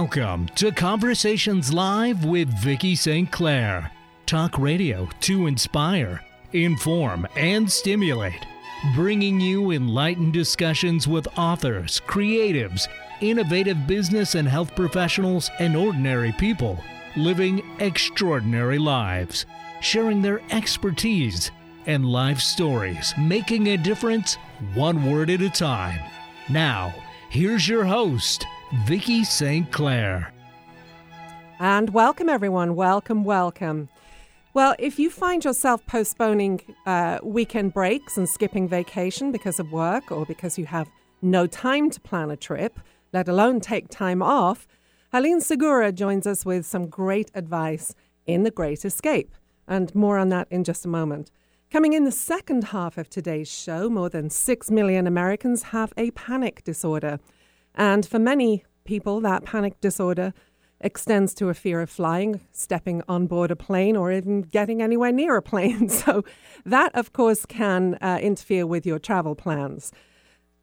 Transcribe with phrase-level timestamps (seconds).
[0.00, 3.30] Welcome to Conversations Live with Vicki St.
[3.30, 3.92] Clair.
[4.24, 6.24] Talk radio to inspire,
[6.54, 8.46] inform, and stimulate.
[8.94, 12.88] Bringing you enlightened discussions with authors, creatives,
[13.20, 16.82] innovative business and health professionals, and ordinary people
[17.14, 19.44] living extraordinary lives,
[19.82, 21.50] sharing their expertise
[21.84, 24.36] and life stories, making a difference
[24.72, 26.00] one word at a time.
[26.48, 26.94] Now,
[27.28, 29.70] here's your host, Vicki St.
[29.72, 30.32] Clair.
[31.58, 32.76] And welcome, everyone.
[32.76, 33.88] Welcome, welcome.
[34.54, 40.12] Well, if you find yourself postponing uh, weekend breaks and skipping vacation because of work
[40.12, 40.88] or because you have
[41.20, 42.78] no time to plan a trip,
[43.12, 44.68] let alone take time off,
[45.12, 49.34] Helene Segura joins us with some great advice in The Great Escape.
[49.66, 51.32] And more on that in just a moment.
[51.72, 56.12] Coming in the second half of today's show, more than 6 million Americans have a
[56.12, 57.18] panic disorder.
[57.74, 60.32] And for many people, that panic disorder
[60.80, 65.12] extends to a fear of flying, stepping on board a plane, or even getting anywhere
[65.12, 65.88] near a plane.
[66.00, 66.24] So,
[66.64, 69.92] that, of course, can uh, interfere with your travel plans.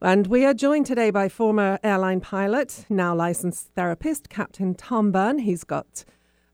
[0.02, 5.40] And we are joined today by former airline pilot, now licensed therapist, Captain Tom Bunn.
[5.40, 6.06] He's got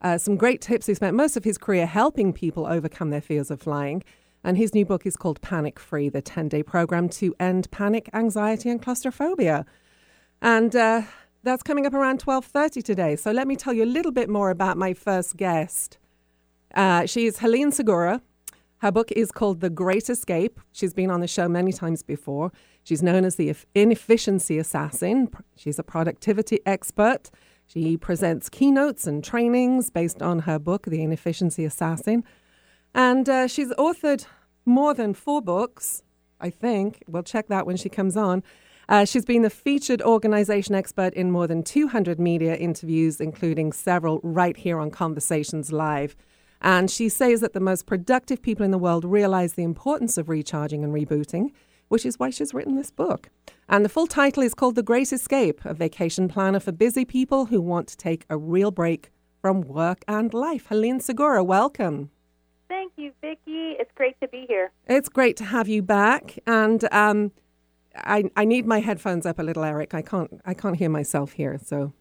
[0.02, 0.86] uh, some great tips.
[0.86, 4.04] He spent most of his career helping people overcome their fears of flying.
[4.46, 8.10] And his new book is called Panic Free, the 10 day program to end panic,
[8.14, 9.66] anxiety, and claustrophobia.
[10.44, 11.04] And uh,
[11.44, 13.16] that's coming up around 12.30 today.
[13.16, 15.98] So let me tell you a little bit more about my first guest.
[16.76, 18.22] Uh, she is Helene Segura.
[18.80, 20.60] Her book is called The Great Escape.
[20.74, 22.52] She's been on the show many times before.
[22.84, 25.30] She's known as the inefficiency assassin.
[25.56, 27.32] She's a productivity expert.
[27.66, 32.26] She presents keynotes and trainings based on her book, The Inefficiency Assassin.
[32.94, 34.26] And uh, she's authored
[34.66, 36.04] more than four books,
[36.42, 37.02] I think.
[37.08, 38.44] We'll check that when she comes on.
[38.90, 44.20] Uh, she's been the featured organization expert in more than 200 media interviews, including several
[44.24, 46.16] right here on Conversations Live.
[46.62, 50.30] And she says that the most productive people in the world realize the importance of
[50.30, 51.52] recharging and rebooting
[51.94, 53.30] which is why she's written this book.
[53.70, 57.46] And the full title is called The Great Escape, a vacation planner for busy people
[57.46, 60.66] who want to take a real break from work and life.
[60.70, 62.10] Helene Segura, welcome.
[62.68, 63.76] Thank you, Vicki.
[63.80, 64.72] It's great to be here.
[64.88, 66.40] It's great to have you back.
[66.48, 67.32] And um,
[67.96, 69.94] I, I need my headphones up a little, Eric.
[69.94, 71.94] I can't I can't hear myself here, so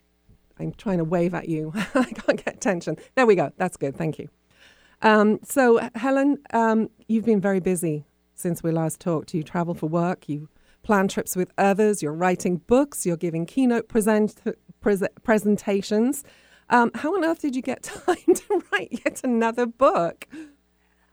[0.59, 1.73] I'm trying to wave at you.
[1.95, 2.97] I can't get attention.
[3.15, 3.53] There we go.
[3.57, 3.97] That's good.
[3.97, 4.29] Thank you.
[5.03, 9.35] Um, so, Helen, um, you've been very busy since we last talked.
[9.35, 10.49] You travel for work, you
[10.83, 14.41] plan trips with others, you're writing books, you're giving keynote present,
[14.81, 16.25] pre- presentations.
[16.71, 20.29] Um, how on earth did you get time to write yet another book?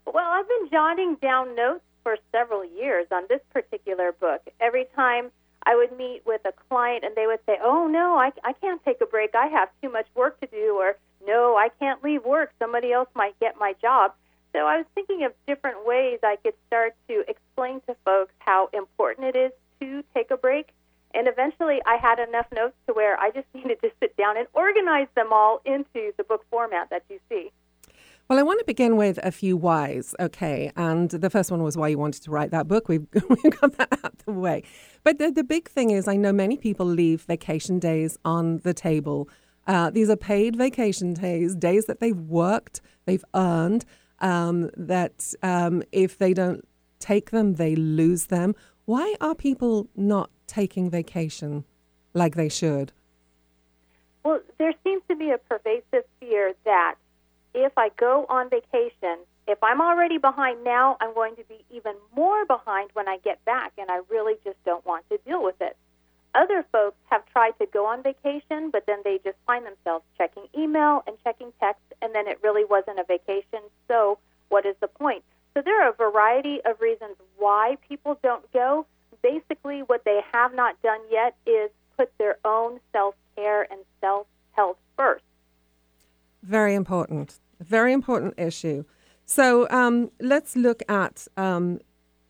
[0.06, 4.42] Well, I've been jotting down notes for several years on this particular book.
[4.60, 5.32] Every time
[5.64, 8.84] I would meet with a client and they would say, Oh, no, I, I can't
[8.84, 9.36] take a break.
[9.36, 10.78] I have too much work to do.
[10.80, 12.52] Or, No, I can't leave work.
[12.60, 14.14] Somebody else might get my job.
[14.54, 18.70] So I was thinking of different ways I could start to explain to folks how
[18.74, 20.70] important it is to take a break.
[21.14, 24.48] And eventually I had enough notes to where I just needed to sit down and
[24.54, 27.52] organize them all into the book format that you see.
[28.30, 30.72] Well, I want to begin with a few whys, okay?
[30.76, 32.88] And the first one was why you wanted to write that book.
[32.88, 34.62] We've, we've got that out the way.
[35.04, 38.72] But the, the big thing is, I know many people leave vacation days on the
[38.72, 39.28] table.
[39.66, 43.84] Uh, these are paid vacation days, days that they've worked, they've earned
[44.20, 46.68] um, that um, if they don't
[47.00, 48.54] take them, they lose them.
[48.86, 51.66] Why are people not taking vacation
[52.14, 52.92] like they should?
[54.24, 56.94] Well, there seems to be a pervasive fear that
[57.54, 59.18] if I go on vacation,
[59.48, 63.44] if I'm already behind now, I'm going to be even more behind when I get
[63.46, 65.76] back, and I really just don't want to deal with it.
[66.36, 70.44] Other folks have tried to go on vacation, but then they just find themselves checking
[70.56, 73.62] email and checking text, and then it really wasn't a vacation.
[73.88, 75.24] So, what is the point?
[75.56, 78.86] So, there are a variety of reasons why people don't go.
[79.24, 84.28] Basically, what they have not done yet is put their own self care and self
[84.52, 85.24] health first.
[86.44, 87.40] Very important.
[87.60, 88.84] Very important issue.
[89.26, 91.80] So, um, let's look at um,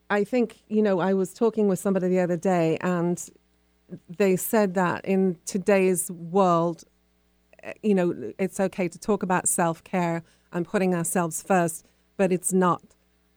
[0.09, 3.23] I think, you know, I was talking with somebody the other day, and
[4.17, 6.83] they said that in today's world,
[7.63, 11.85] eh, you know, it's okay to talk about self care and putting ourselves first,
[12.17, 12.81] but it's not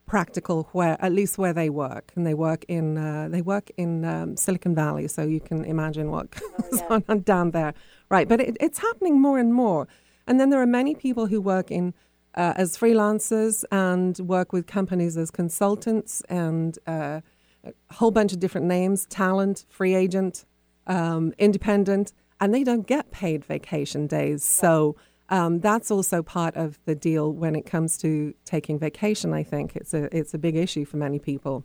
[0.05, 4.03] practical where at least where they work and they work in uh, they work in
[4.03, 6.43] um, Silicon Valley so you can imagine what goes
[6.89, 6.99] oh, yeah.
[7.07, 7.73] on down there
[8.09, 9.87] right but it, it's happening more and more
[10.27, 11.93] and then there are many people who work in
[12.35, 17.21] uh, as freelancers and work with companies as consultants and uh,
[17.63, 20.45] a whole bunch of different names talent, free agent,
[20.87, 24.43] um, independent, and they don't get paid vacation days.
[24.43, 24.95] So
[25.29, 29.33] um, that's also part of the deal when it comes to taking vacation.
[29.33, 31.63] I think it's a it's a big issue for many people.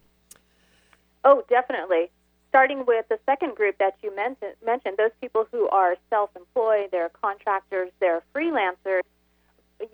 [1.25, 2.11] Oh, definitely.
[2.49, 7.91] Starting with the second group that you mentioned, those people who are self-employed, they're contractors,
[8.01, 9.03] they're freelancers.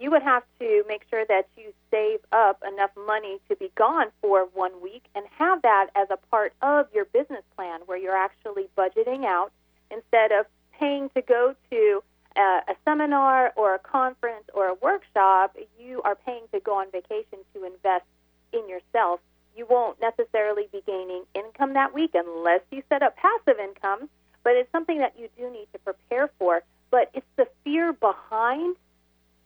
[0.01, 4.07] You would have to make sure that you save up enough money to be gone
[4.23, 8.17] for one week and have that as a part of your business plan where you're
[8.17, 9.53] actually budgeting out
[9.91, 10.47] instead of
[10.79, 12.03] paying to go to
[12.37, 16.91] a, a seminar or a conference or a workshop, you are paying to go on
[16.91, 18.05] vacation to invest
[18.53, 19.21] in yourself.
[19.57, 24.09] You won't necessarily be gaining income that week unless you set up passive income,
[24.43, 26.63] but it's something that you do need to prepare for.
[26.91, 28.77] But it's the fear behind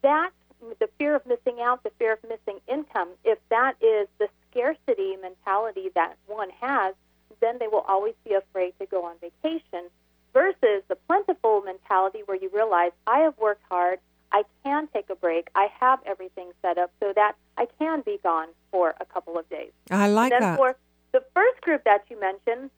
[0.01, 0.31] that,
[0.79, 3.09] the fear of missing out, the fear of missing income.
[3.23, 6.95] If that is the scarcity mentality that one has,
[7.39, 9.89] then they will always be afraid to go on vacation
[10.33, 13.99] versus the plentiful mentality where you realize I have worked hard,
[14.31, 18.19] I can take a break, I have everything set up so that I can be
[18.21, 19.71] gone for a couple of days.
[19.89, 20.57] I like and that.
[20.57, 20.75] For
[21.11, 22.69] the first group that you mentioned,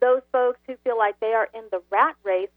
[0.00, 2.48] those folks who feel like they are in the rat race,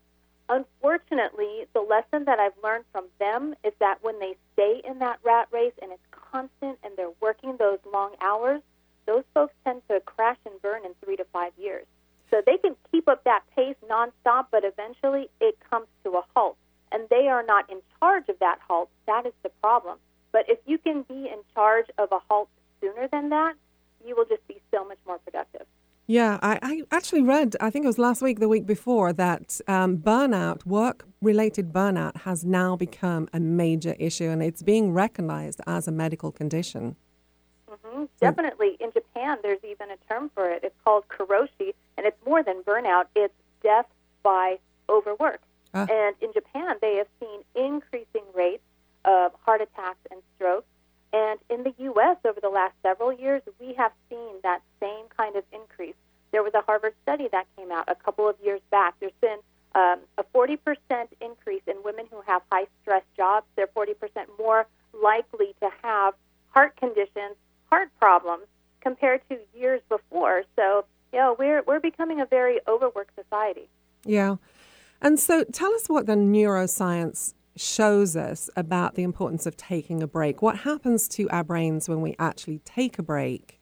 [0.48, 5.18] unfortunately, the lesson that I've learned from them is that when they stay in that
[5.22, 8.62] rat race and it's constant and they're working those long hours,
[9.06, 11.86] those folks tend to crash and burn in three to five years.
[12.30, 16.56] So they can keep up that pace nonstop, but eventually it comes to a halt.
[16.92, 18.90] And they are not in charge of that halt.
[19.06, 19.98] That is the problem.
[20.32, 22.48] But if you can be in charge of a halt
[22.80, 23.54] sooner than that,
[24.06, 25.66] you will just be so much more productive.
[26.06, 29.60] Yeah, I, I actually read, I think it was last week, the week before, that
[29.68, 35.60] um, burnout, work related burnout, has now become a major issue and it's being recognized
[35.66, 36.96] as a medical condition.
[37.70, 38.04] Mm-hmm.
[38.22, 38.78] Definitely.
[38.80, 40.60] In Japan, there's even a term for it.
[40.64, 43.86] It's called karoshi, and it's more than burnout, it's death
[44.22, 44.58] by
[44.88, 45.40] overwork.
[45.74, 45.86] Ah.
[45.90, 48.62] And in Japan, they have seen increasing rates
[49.04, 50.66] of heart attacks and strokes.
[51.12, 55.36] And in the U.S., over the last several years, we have seen that same kind
[55.36, 55.94] of increase.
[56.32, 58.94] There was a Harvard study that came out a couple of years back.
[59.00, 59.38] There's been
[59.74, 60.58] um, a 40%
[61.20, 63.46] increase in women who have high stress jobs.
[63.56, 63.94] They're 40%
[64.38, 66.14] more likely to have
[66.50, 67.36] heart conditions,
[67.70, 68.44] heart problems,
[68.80, 70.42] compared to years before.
[70.56, 73.68] So, you know, we're, we're becoming a very overworked society.
[74.04, 74.36] Yeah.
[75.00, 80.06] And so tell us what the neuroscience shows us about the importance of taking a
[80.06, 80.42] break.
[80.42, 83.60] What happens to our brains when we actually take a break?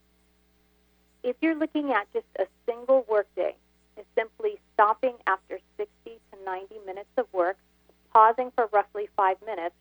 [1.22, 3.56] If you're looking at just a single workday,
[3.96, 7.56] it's simply stopping after 60 to 90 minutes of work,
[8.12, 9.74] pausing for roughly five minutes,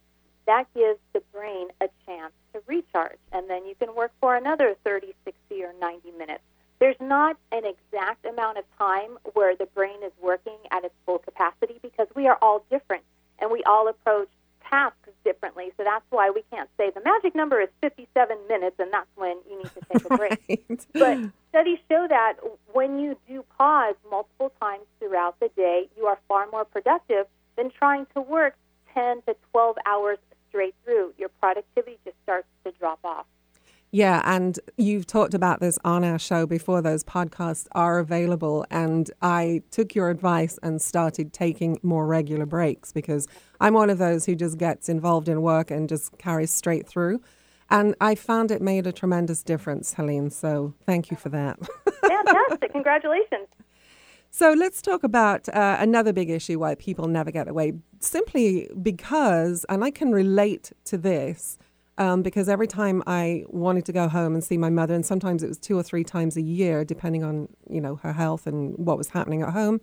[0.47, 3.17] that gives the brain a chance to recharge.
[3.31, 6.43] And then you can work for another 30, 60, or 90 minutes.
[6.79, 11.19] There's not an exact amount of time where the brain is working at its full
[11.19, 13.03] capacity because we are all different
[13.39, 14.29] and we all approach
[14.69, 15.71] tasks differently.
[15.77, 19.37] So that's why we can't say the magic number is 57 minutes and that's when
[19.49, 20.65] you need to take a break.
[20.95, 21.21] Right.
[21.23, 22.35] But studies show that
[22.73, 27.69] when you do pause multiple times throughout the day, you are far more productive than
[27.69, 28.55] trying to work
[28.93, 30.17] 10 to 12 hours
[30.49, 31.13] straight through.
[31.17, 33.25] Your productivity just starts to drop off.
[33.91, 36.81] Yeah, and you've talked about this on our show before.
[36.81, 42.91] Those podcasts are available, and I took your advice and started taking more regular breaks
[42.91, 43.27] because
[43.61, 47.21] I'm one of those who just gets involved in work and just carries straight through.
[47.69, 50.29] And I found it made a tremendous difference, Helene.
[50.29, 51.57] So thank you for that.
[52.05, 52.71] Fantastic.
[52.73, 53.47] Congratulations.
[54.29, 57.73] So let's talk about uh, another big issue why people never get away.
[58.01, 61.57] Simply because, and I can relate to this,
[61.97, 65.43] um, because every time I wanted to go home and see my mother, and sometimes
[65.43, 68.77] it was two or three times a year, depending on you know her health and
[68.77, 69.79] what was happening at home.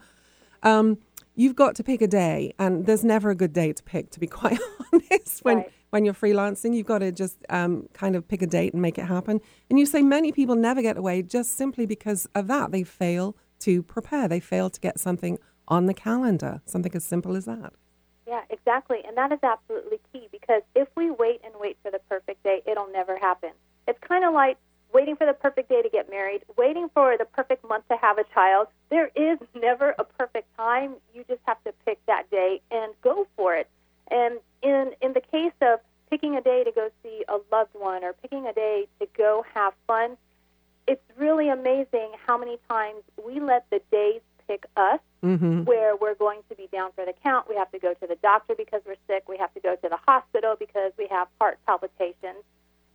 [0.62, 0.99] Um,
[1.35, 4.11] you've got to pick a day, and there's never a good day to pick.
[4.11, 4.59] To be quite
[4.92, 5.73] honest, when Right.
[5.90, 8.99] when you're freelancing, you've got to just um, kind of pick a date and make
[8.99, 9.40] it happen.
[9.71, 12.73] And you say many people never get away just simply because of that.
[12.73, 14.28] They fail to prepare.
[14.28, 15.38] They fail to get something
[15.69, 16.61] on the calendar.
[16.66, 17.73] Something as simple as that.
[18.33, 19.01] Yeah, exactly.
[19.07, 22.62] And that is absolutely key because if we wait and wait for the perfect day,
[22.67, 23.51] it'll never happen.
[23.87, 24.57] It's kind of like
[24.91, 28.17] waiting for the perfect day to get married, waiting for the perfect month to have
[28.17, 28.69] a child.
[28.89, 30.95] There is never a perfect time.
[31.15, 33.69] You just have to pick that day and go for it.
[34.11, 38.03] And in in the case of picking a day to go see a loved one
[38.03, 40.17] or picking a day to go have fun,
[40.89, 44.23] it's really amazing how many times we let the days
[44.76, 45.62] us Mm-hmm.
[45.62, 47.49] where we're going to be down for the count.
[47.49, 49.28] We have to go to the doctor because we're sick.
[49.28, 52.42] We have to go to the hospital because we have heart palpitations.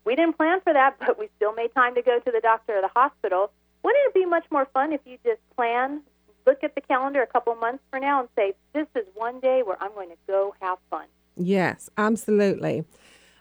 [0.03, 2.79] We didn't plan for that, but we still made time to go to the doctor
[2.79, 3.49] or the hospital.
[3.81, 6.01] Wouldn't it be much more fun if you just plan,
[6.45, 9.63] look at the calendar a couple months from now and say, this is one day
[9.63, 11.05] where I'm going to go have fun.
[11.37, 12.83] Yes, absolutely.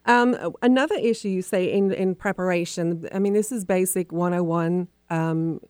[0.04, 5.60] Um, another issue you say in, in preparation, I mean, this is basic 101 um,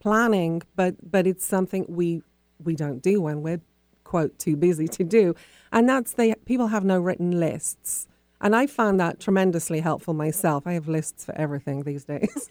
[0.00, 2.22] planning, but, but it's something we,
[2.62, 3.60] we don't do when we're,
[4.04, 5.34] quote, too busy to do.
[5.70, 8.08] And that's they, people have no written lists.
[8.40, 10.66] And I found that tremendously helpful myself.
[10.66, 12.48] I have lists for everything these days.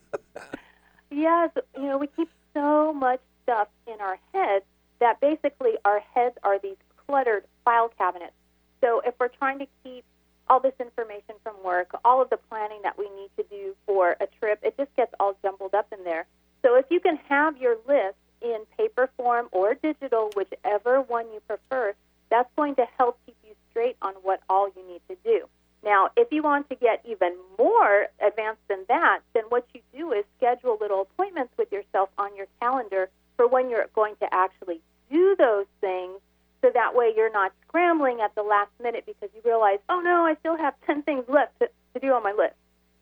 [1.10, 4.64] yes, you know, we keep so much stuff in our heads
[5.00, 8.32] that basically our heads are these cluttered file cabinets.
[8.80, 10.04] So if we're trying to keep
[10.48, 14.16] all this information from work, all of the planning that we need to do for
[14.20, 16.26] a trip, it just gets all jumbled up in there.
[16.62, 21.40] So if you can have your list in paper form or digital, whichever one you
[21.46, 21.94] prefer,
[22.30, 25.46] that's going to help keep you straight on what all you need to do.
[25.82, 30.12] Now, if you want to get even more advanced than that, then what you do
[30.12, 34.80] is schedule little appointments with yourself on your calendar for when you're going to actually
[35.10, 36.20] do those things
[36.62, 40.26] so that way you're not scrambling at the last minute because you realize, oh no,
[40.26, 42.54] I still have 10 things left to, to do on my list.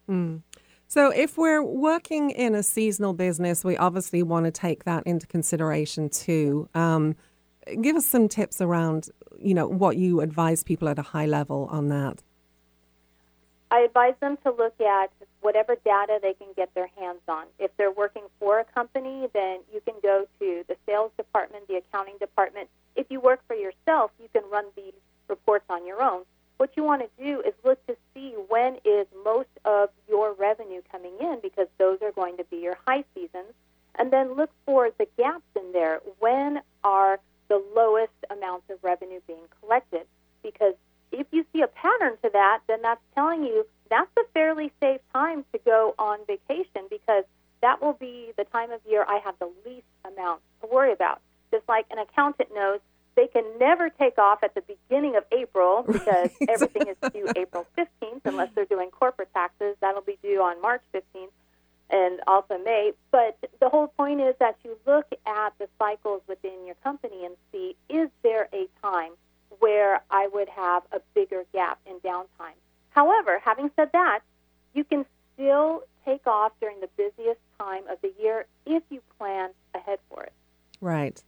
[0.09, 0.43] Mm.
[0.91, 5.27] So, if we're working in a seasonal business, we obviously want to take that into
[5.27, 6.67] consideration too.
[6.75, 7.15] Um,
[7.83, 11.69] give us some tips around, you know, what you advise people at a high level
[11.71, 12.23] on that.
[13.71, 15.11] I advise them to look at
[15.43, 17.45] whatever data they can get their hands on.
[17.59, 21.77] If they're working for a company, then you can go to the sales department, the
[21.77, 22.71] accounting department.
[22.97, 24.95] If you work for yourself, you can run these
[25.29, 26.23] reports on your own.
[26.59, 30.83] What you want to do is look to see when is most of your revenue
[30.91, 33.53] coming in because those are going to be your high seasons.
[33.95, 36.01] And then look for the gaps in there.
[36.19, 40.07] When are the lowest amounts of revenue being collected?
[40.43, 40.75] Because
[41.13, 45.01] if you see a pattern to that, then that's telling you that's a fairly safe
[45.13, 47.25] time to go on vacation because
[47.63, 51.21] that will be the time of year I have the least amount to worry about.
[51.53, 52.81] Just like an accountant knows
[53.17, 56.49] they can never take off at the beginning of April because right.
[56.49, 59.77] everything is due April 15th unless they're doing corporate taxes.
[59.81, 61.31] That'll be due on March 15th
[61.91, 62.93] and also May.
[63.11, 67.35] But the whole point is that you look at the cycles within your company and
[67.51, 69.13] see is there a time
[69.61, 72.59] where I would have a bigger gap in downtime.
[72.91, 74.21] However, having said that,
[74.75, 79.51] you can still take off during the busiest time of the year if you plan
[79.75, 80.33] ahead for it.
[80.81, 81.23] Right.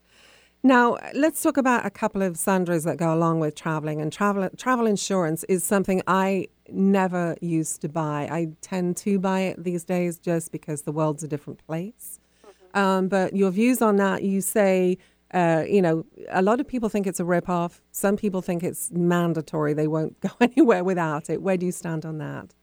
[0.63, 4.01] Now, let's talk about a couple of sundries that go along with traveling.
[4.01, 8.29] And travel, travel insurance is something I never used to buy.
[8.31, 12.21] I tend to buy it these days just because the world's a different place.
[12.45, 12.79] Mm-hmm.
[12.79, 14.99] Um, but your views on that, you say
[15.33, 17.81] uh, you know, a lot of people think it's a rip-off.
[17.93, 19.75] Some people think it's mandatory.
[19.75, 21.41] They won't go anywhere without it.
[21.41, 22.55] Where do you stand on that?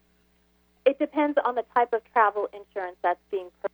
[0.86, 3.74] It depends on the type of travel insurance that's being purchased.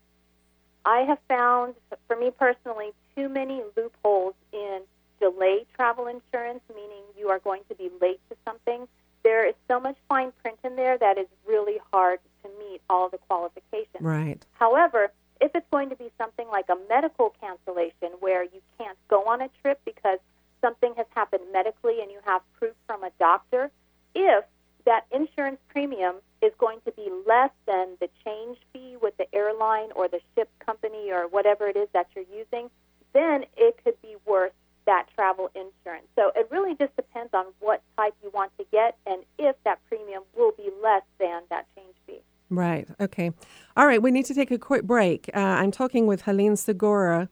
[0.85, 1.75] I have found,
[2.07, 4.81] for me personally, too many loopholes in
[5.19, 8.87] delayed travel insurance, meaning you are going to be late to something.
[9.23, 13.09] There is so much fine print in there that is really hard to meet all
[13.09, 14.01] the qualifications.
[14.01, 14.45] Right.
[14.53, 19.25] However, if it's going to be something like a medical cancellation where you can't go
[19.25, 20.19] on a trip because
[20.61, 23.71] something has happened medically and you have proof from a doctor,
[24.15, 24.45] if
[24.85, 29.89] that insurance premium is going to be less than the change fee with the airline
[29.95, 32.69] or the ship company or whatever it is that you're using,
[33.13, 34.51] then it could be worth
[34.85, 36.07] that travel insurance.
[36.15, 39.79] So it really just depends on what type you want to get and if that
[39.87, 42.21] premium will be less than that change fee.
[42.49, 42.87] Right.
[42.99, 43.31] Okay.
[43.77, 44.01] All right.
[44.01, 45.29] We need to take a quick break.
[45.33, 47.29] Uh, I'm talking with Helene Segura,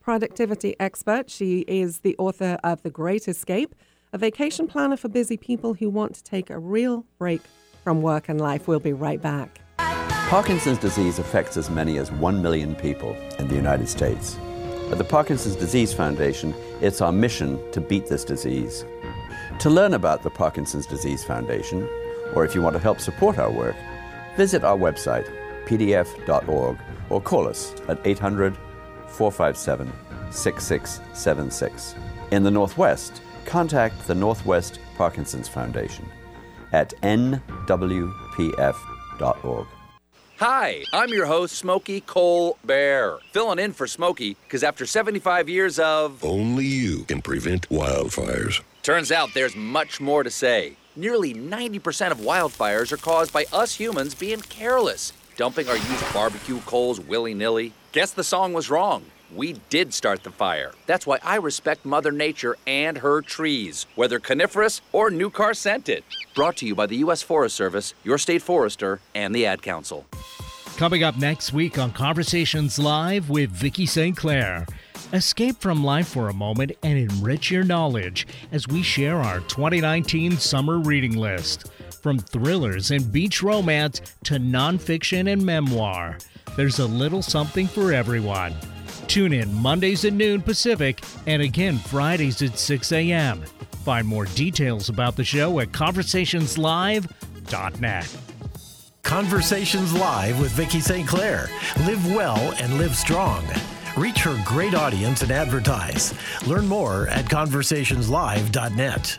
[0.00, 1.30] productivity expert.
[1.30, 3.74] She is the author of The Great Escape,
[4.12, 7.40] a vacation planner for busy people who want to take a real break
[7.82, 8.68] from work and life.
[8.68, 9.60] We'll be right back.
[10.28, 14.38] Parkinson's disease affects as many as 1 million people in the United States.
[14.90, 18.84] At the Parkinson's Disease Foundation, it's our mission to beat this disease.
[19.60, 21.88] To learn about the Parkinson's Disease Foundation,
[22.34, 23.76] or if you want to help support our work,
[24.36, 25.26] Visit our website,
[25.66, 26.78] pdf.org,
[27.10, 28.56] or call us at 800
[29.08, 29.92] 457
[30.30, 31.94] 6676.
[32.30, 36.08] In the Northwest, contact the Northwest Parkinson's Foundation
[36.72, 38.06] at nwpf.org.
[40.40, 45.78] Hi, I'm your host, Smokey Cole Bear, filling in for Smokey because after 75 years
[45.78, 46.24] of.
[46.24, 48.62] Only you can prevent wildfires.
[48.82, 50.76] Turns out there's much more to say.
[50.96, 56.60] Nearly 90% of wildfires are caused by us humans being careless, dumping our used barbecue
[56.60, 57.74] coals willy nilly.
[57.92, 59.04] Guess the song was wrong.
[59.34, 60.72] We did start the fire.
[60.86, 66.02] That's why I respect Mother Nature and her trees, whether coniferous or new car scented.
[66.34, 67.22] Brought to you by the U.S.
[67.22, 70.04] Forest Service, your state forester, and the Ad Council.
[70.76, 74.16] Coming up next week on Conversations Live with Vicki St.
[74.16, 74.66] Clair.
[75.12, 80.38] Escape from life for a moment and enrich your knowledge as we share our 2019
[80.38, 81.70] summer reading list.
[82.02, 86.16] From thrillers and beach romance to nonfiction and memoir,
[86.56, 88.54] there's a little something for everyone.
[89.10, 93.42] Tune in Mondays at noon Pacific and again Fridays at 6 a.m.
[93.84, 98.16] Find more details about the show at conversationslive.net.
[99.02, 101.08] Conversations Live with Vicki St.
[101.08, 101.48] Clair.
[101.78, 103.44] Live well and live strong.
[103.96, 106.14] Reach her great audience and advertise.
[106.46, 109.18] Learn more at conversationslive.net.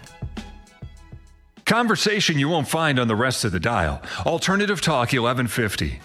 [1.66, 4.02] Conversation you won't find on the rest of the dial.
[4.26, 6.00] Alternative Talk 1150.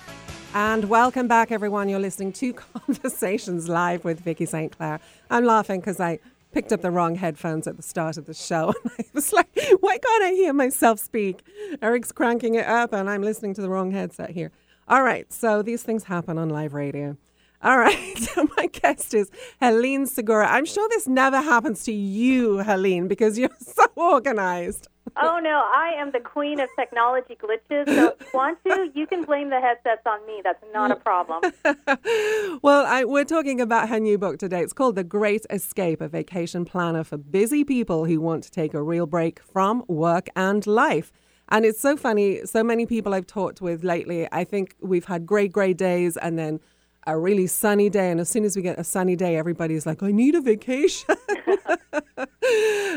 [0.58, 1.90] And welcome back, everyone.
[1.90, 4.74] You're listening to Conversations Live with Vicki St.
[4.74, 5.00] Clair.
[5.28, 6.18] I'm laughing because I
[6.50, 8.72] picked up the wrong headphones at the start of the show.
[8.84, 11.42] And I was like, why can't I hear myself speak?
[11.82, 14.50] Eric's cranking it up, and I'm listening to the wrong headset here.
[14.88, 17.18] All right, so these things happen on live radio.
[17.62, 20.48] All right, so my guest is Helene Segura.
[20.48, 24.88] I'm sure this never happens to you, Helene, because you're so organized.
[25.16, 27.86] Oh no, I am the queen of technology glitches.
[27.86, 30.40] So if you want to, you can blame the headsets on me.
[30.42, 31.42] That's not a problem.
[32.62, 34.60] well, I, we're talking about her new book today.
[34.62, 38.74] It's called The Great Escape, a vacation planner for busy people who want to take
[38.74, 41.12] a real break from work and life.
[41.48, 42.44] And it's so funny.
[42.44, 46.38] So many people I've talked with lately, I think we've had great, great days and
[46.38, 46.60] then
[47.06, 48.10] a really sunny day.
[48.10, 51.16] And as soon as we get a sunny day, everybody's like, I need a vacation.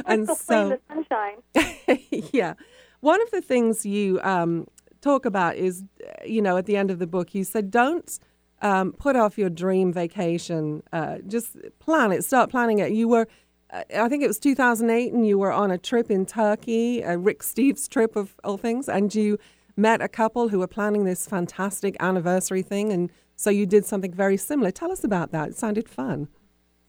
[0.05, 1.99] and so, the sunshine.
[2.33, 2.53] yeah.
[3.01, 4.67] One of the things you um,
[5.01, 5.83] talk about is,
[6.25, 8.19] you know, at the end of the book, you said, don't
[8.61, 10.83] um, put off your dream vacation.
[10.91, 12.23] Uh, just plan it.
[12.23, 12.91] Start planning it.
[12.91, 13.27] You were,
[13.71, 17.17] uh, I think it was 2008, and you were on a trip in Turkey, a
[17.17, 19.37] Rick Steves trip of all things, and you
[19.77, 24.11] met a couple who were planning this fantastic anniversary thing, and so you did something
[24.11, 24.69] very similar.
[24.69, 25.49] Tell us about that.
[25.49, 26.27] It sounded fun.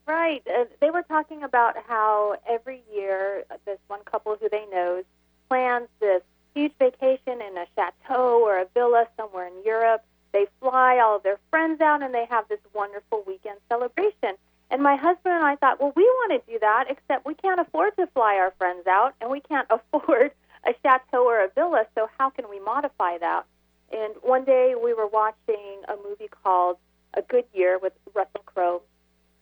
[0.04, 0.42] Right.
[0.48, 5.04] Uh, they were talking about how every year uh, this one couple who they know
[5.48, 10.04] plans this huge vacation in a chateau or a villa somewhere in Europe.
[10.32, 14.34] They fly all of their friends out and they have this wonderful weekend celebration.
[14.72, 17.60] And my husband and I thought, well, we want to do that, except we can't
[17.60, 20.32] afford to fly our friends out and we can't afford
[20.66, 23.46] a chateau or a villa, so how can we modify that?
[23.90, 26.76] And one day we were watching a movie called
[27.14, 28.82] A Good Year with Russell Crowe,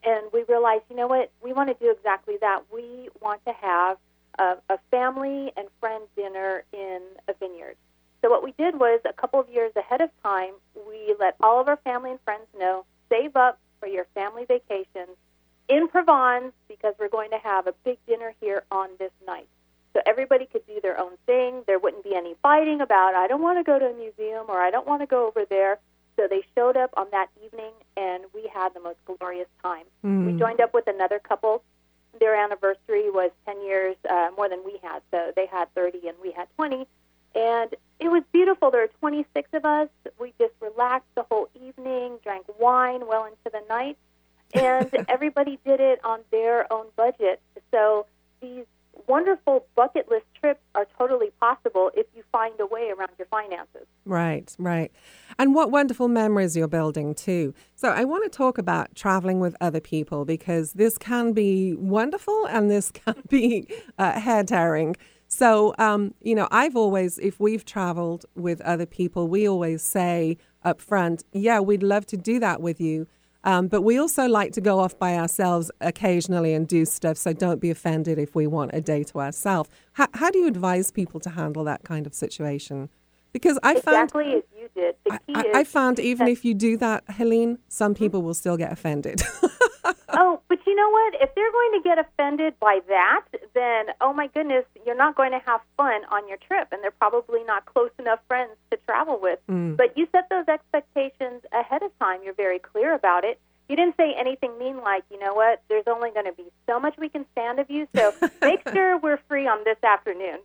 [0.04, 2.62] and we realized, you know what, we want to do exactly that.
[2.72, 3.98] We want to have
[4.38, 7.76] a, a family and friend dinner in a vineyard.
[8.22, 11.60] So what we did was a couple of years ahead of time, we let all
[11.60, 15.06] of our family and friends know, save up for your family vacation
[15.68, 19.48] in Provence because we're going to have a big dinner here on this night.
[19.94, 21.62] So everybody could do their own thing.
[21.66, 24.60] There wouldn't be any fighting about, I don't want to go to a museum or
[24.60, 25.78] I don't want to go over there.
[26.16, 29.84] So they showed up on that evening, and we had the most glorious time.
[30.04, 30.26] Mm.
[30.26, 31.62] We joined up with another couple.
[32.18, 35.00] Their anniversary was 10 years uh, more than we had.
[35.12, 36.88] So they had 30 and we had 20.
[37.36, 38.72] And it was beautiful.
[38.72, 39.88] There were 26 of us.
[40.18, 43.96] We just relaxed the whole evening, drank wine well into the night,
[44.54, 47.40] and everybody did it on their own budget.
[47.70, 48.06] So
[48.40, 48.64] these
[49.06, 53.86] wonderful bucket list trips are totally possible if you find a way around your finances.
[54.04, 54.92] Right, right.
[55.38, 57.54] And what wonderful memories you're building too.
[57.74, 62.46] So I want to talk about traveling with other people because this can be wonderful
[62.46, 64.96] and this can be uh, hair tearing.
[65.28, 70.38] So, um, you know, I've always, if we've traveled with other people, we always say
[70.64, 73.06] up front, yeah, we'd love to do that with you.
[73.48, 77.16] Um, but we also like to go off by ourselves occasionally and do stuff.
[77.16, 79.70] So don't be offended if we want a day to ourselves.
[79.94, 82.90] How, how do you advise people to handle that kind of situation?
[83.32, 84.96] Because I exactly found as you did.
[85.10, 88.70] I, is I found even if you do that, Helene, some people will still get
[88.70, 89.22] offended.
[90.18, 91.14] oh, but you know what?
[91.22, 95.30] If they're going to get offended by that, then oh my goodness, you're not going
[95.30, 99.18] to have fun on your trip, and they're probably not close enough friends to travel
[99.22, 99.38] with.
[99.48, 99.76] Mm.
[99.76, 102.20] But you set those expectations ahead of time.
[102.24, 103.40] You're very clear about it.
[103.68, 105.62] You didn't say anything mean like, you know what?
[105.68, 108.98] There's only going to be so much we can stand of you, so make sure
[108.98, 110.38] we're free on this afternoon.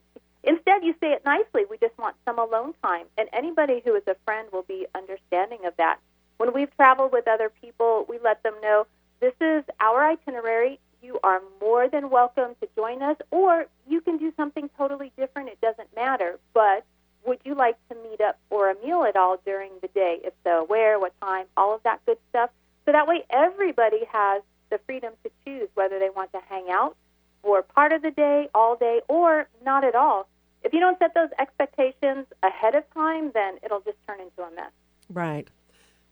[0.44, 1.64] Instead, you say it nicely.
[1.70, 3.06] We just want some alone time.
[3.18, 6.00] And anybody who is a friend will be understanding of that.
[6.38, 8.86] When we've traveled with other people, we let them know
[9.24, 10.80] this is our itinerary.
[11.02, 15.48] You are more than welcome to join us, or you can do something totally different.
[15.48, 16.40] It doesn't matter.
[16.54, 16.86] But
[17.26, 20.20] would you like to meet up for a meal at all during the day?
[20.24, 22.50] If so, where, what time, all of that good stuff.
[22.86, 26.98] So that way, everybody has the freedom to choose whether they want to hang out
[27.42, 30.28] for part of the day, all day, or not at all
[30.64, 34.56] if you don't set those expectations ahead of time, then it'll just turn into a
[34.56, 34.72] mess.
[35.10, 35.48] Right.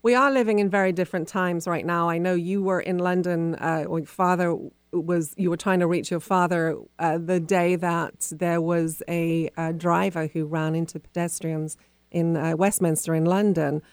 [0.04, 2.10] We are living in very different times right now.
[2.10, 4.58] I know you were in London, uh, or your father
[4.92, 9.50] was, you were trying to reach your father uh, the day that there was a,
[9.58, 11.78] a, driver who ran into pedestrians
[12.10, 13.84] in uh, Westminster in London.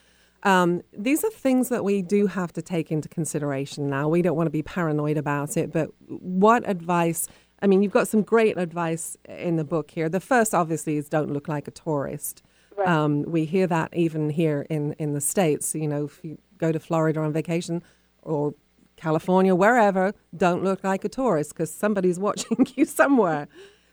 [0.44, 4.08] Um, these are things that we do have to take into consideration now.
[4.08, 7.28] We don't want to be paranoid about it, but what advice?
[7.60, 10.08] I mean, you've got some great advice in the book here.
[10.08, 12.42] The first, obviously, is don't look like a tourist.
[12.78, 12.88] Right.
[12.88, 15.74] Um, we hear that even here in, in the States.
[15.74, 17.82] You know, if you go to Florida on vacation
[18.22, 18.54] or
[18.94, 23.48] California, wherever, don't look like a tourist because somebody's watching you somewhere.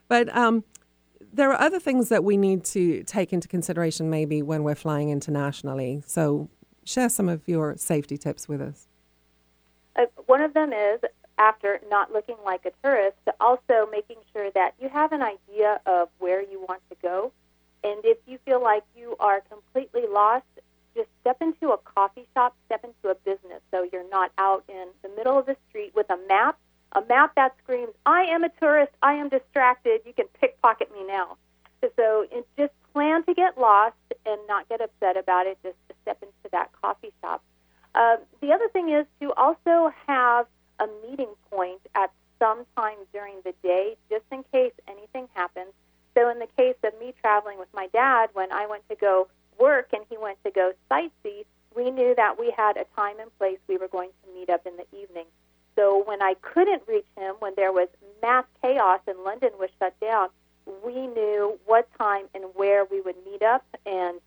[0.08, 0.64] But um,
[1.34, 5.10] there are other things that we need to take into consideration maybe when we're flying
[5.10, 6.04] internationally.
[6.06, 6.50] So,
[6.84, 8.88] share some of your safety tips with us.
[9.96, 11.00] Uh, one of them is
[11.40, 16.10] after not looking like a tourist, also making sure that you have an idea of
[16.20, 17.32] where you want to go.
[17.86, 20.46] And if you feel like you are completely lost,
[20.96, 24.88] just step into a coffee shop, step into a business so you're not out in
[25.04, 26.58] the middle of the street with a map,
[26.94, 31.06] a map that screams, I am a tourist, I am distracted, you can pickpocket me
[31.06, 31.38] now.
[31.96, 32.26] So
[32.58, 33.96] just plan to get lost
[34.26, 37.44] and not get upset about it, just step into that coffee shop.
[37.94, 40.48] Uh, the other thing is to also have
[40.80, 45.72] a meeting point at some time during the day, just in case anything happens.
[46.16, 49.28] So, in the case of me traveling with my dad, when I went to go
[49.60, 53.36] work and he went to go sightsee, we knew that we had a time and
[53.38, 55.26] place we were going to meet up in the evening.
[55.76, 57.90] So when I couldn't reach him, when there was
[58.22, 60.30] mass chaos and London was shut down,
[60.86, 63.66] we knew what time and where we would meet up.
[63.86, 64.20] And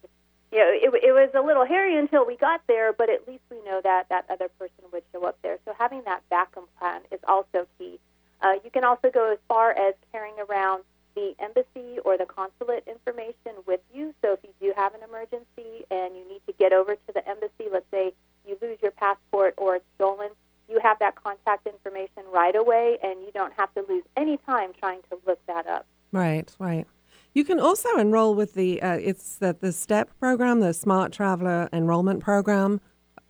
[0.53, 3.43] you know, it, it was a little hairy until we got there, but at least
[3.51, 5.59] we know that that other person would show up there.
[5.65, 7.99] So having that backup plan is also key.
[8.41, 12.85] Uh, you can also go as far as carrying around the embassy or the consulate
[12.87, 14.15] information with you.
[14.23, 17.27] So if you do have an emergency and you need to get over to the
[17.29, 18.13] embassy, let's say
[18.47, 20.31] you lose your passport or it's stolen,
[20.69, 24.73] you have that contact information right away and you don't have to lose any time
[24.79, 25.87] trying to look that up.
[26.13, 26.87] Right, right.
[27.35, 31.69] You can also enroll with the uh, it's the, the STEP program, the Smart Traveler
[31.73, 32.81] Enrollment Program.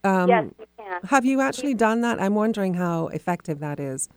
[0.05, 1.01] Um, yes, you can.
[1.05, 2.21] Have you actually done that?
[2.21, 4.09] I'm wondering how effective that is.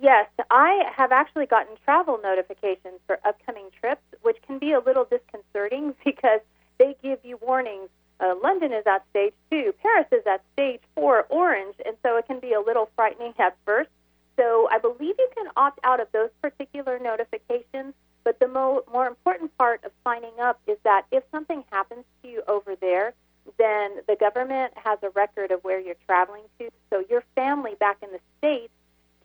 [0.00, 5.04] Yes, I have actually gotten travel notifications for upcoming trips, which can be a little
[5.04, 6.40] disconcerting because
[6.78, 7.88] they give you warnings.
[8.18, 12.26] Uh, London is at stage two, Paris is at stage four, orange, and so it
[12.26, 13.90] can be a little frightening at first.
[14.36, 17.94] So I believe you can opt out of those particular notifications.
[18.24, 22.28] But the mo- more important part of signing up is that if something happens to
[22.28, 23.14] you over there,
[23.56, 26.68] then the government has a record of where you're traveling to.
[26.90, 28.72] So your family back in the States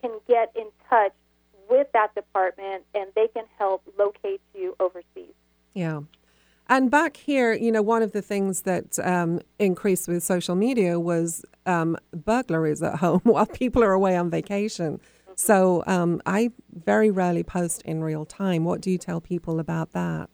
[0.02, 1.12] can get in touch
[1.70, 5.34] with that department and they can help locate you overseas.
[5.72, 6.00] Yeah.
[6.68, 10.98] And back here, you know, one of the things that um, increased with social media
[10.98, 14.98] was um, burglaries at home while people are away on vacation.
[14.98, 15.32] Mm-hmm.
[15.36, 18.64] So um, I very rarely post in real time.
[18.64, 20.30] What do you tell people about that?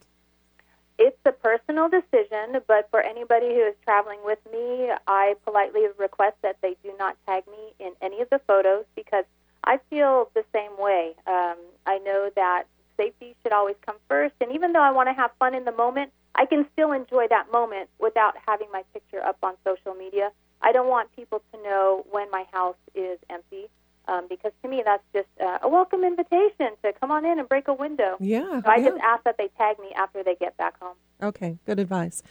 [0.99, 6.37] It's a personal decision, but for anybody who is traveling with me, I politely request
[6.43, 9.25] that they do not tag me in any of the photos because
[9.69, 11.15] I feel the same way.
[11.27, 12.65] Um, I know that
[12.97, 15.73] safety should always come first, and even though I want to have fun in the
[15.73, 20.31] moment, I can still enjoy that moment without having my picture up on social media.
[20.63, 23.67] I don't want people to know when my house is empty.
[24.09, 27.47] Um, because to me that's just uh, a welcome invitation to come on in and
[27.47, 28.17] break a window.
[28.21, 28.63] Yeah.
[28.63, 28.89] So I yeah.
[28.89, 30.97] just ask that they tag me after they get back home.
[31.23, 32.23] Okay, good advice.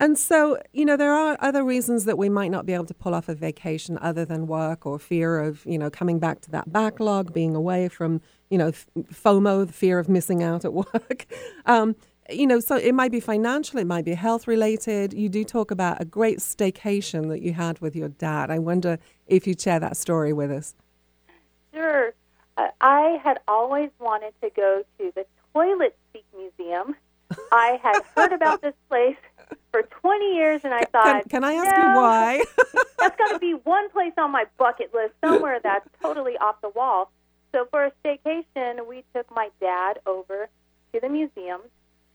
[0.00, 2.94] And so, you know, there are other reasons that we might not be able to
[2.94, 6.50] pull off a vacation other than work or fear of, you know, coming back to
[6.52, 8.72] that backlog, being away from, you know,
[9.12, 11.26] FOMO, the fear of missing out at work.
[11.66, 11.94] um,
[12.30, 15.12] you know, so it might be financial, it might be health related.
[15.12, 18.50] You do talk about a great staycation that you had with your dad.
[18.50, 20.74] I wonder if you'd share that story with us.
[21.74, 22.14] Sure.
[22.56, 26.96] Uh, I had always wanted to go to the Toilet Seat Museum.
[27.52, 29.16] I had heard about this place
[29.72, 32.44] for 20 years, and I thought, can, can I ask no, you why?
[32.98, 36.70] that's got to be one place on my bucket list somewhere that's totally off the
[36.70, 37.10] wall.
[37.52, 40.48] So for a staycation, we took my dad over
[40.92, 41.60] to the museum.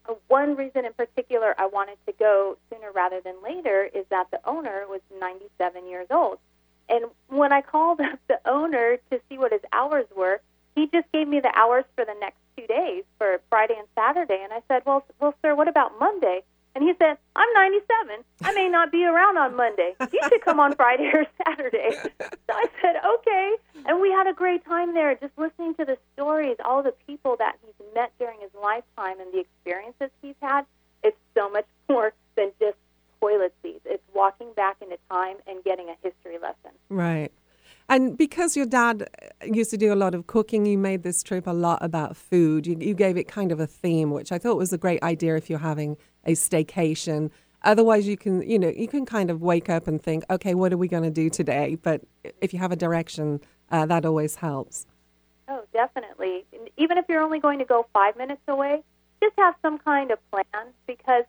[0.08, 4.32] Uh, one reason in particular I wanted to go sooner rather than later is that
[4.32, 6.40] the owner was 97 years old.
[6.88, 10.40] And when I called up the owner to see what his hours were,
[10.76, 14.40] he just gave me the hours for the next two days for Friday and Saturday.
[14.44, 16.44] And I said, "Well, well, sir, what about Monday?"
[16.76, 18.24] And he said, I'm 97.
[18.44, 19.96] I may not be around on Monday.
[20.12, 21.92] You should come on Friday or Saturday.
[22.20, 23.56] So I said, okay.
[23.86, 27.38] And we had a great time there just listening to the stories, all the people
[27.40, 30.66] that he's met during his lifetime and the experiences he's had.
[31.02, 32.78] It's so much more than just
[33.22, 33.86] toilet seats.
[33.86, 36.72] It's walking back into time and getting a history lesson.
[36.90, 37.32] Right.
[37.88, 39.08] And because your dad
[39.44, 42.66] used to do a lot of cooking, you made this trip a lot about food.
[42.66, 45.36] You, you gave it kind of a theme, which I thought was a great idea
[45.36, 47.30] if you're having a staycation.
[47.64, 50.74] Otherwise, you can, you know, you can kind of wake up and think, okay, what
[50.74, 51.76] are we going to do today?
[51.76, 52.02] But
[52.42, 53.40] if you have a direction,
[53.72, 54.88] uh, that always helps.
[55.48, 56.46] Oh, definitely.
[56.78, 58.82] Even if you're only going to go five minutes away,
[59.22, 61.26] just have some kind of plan because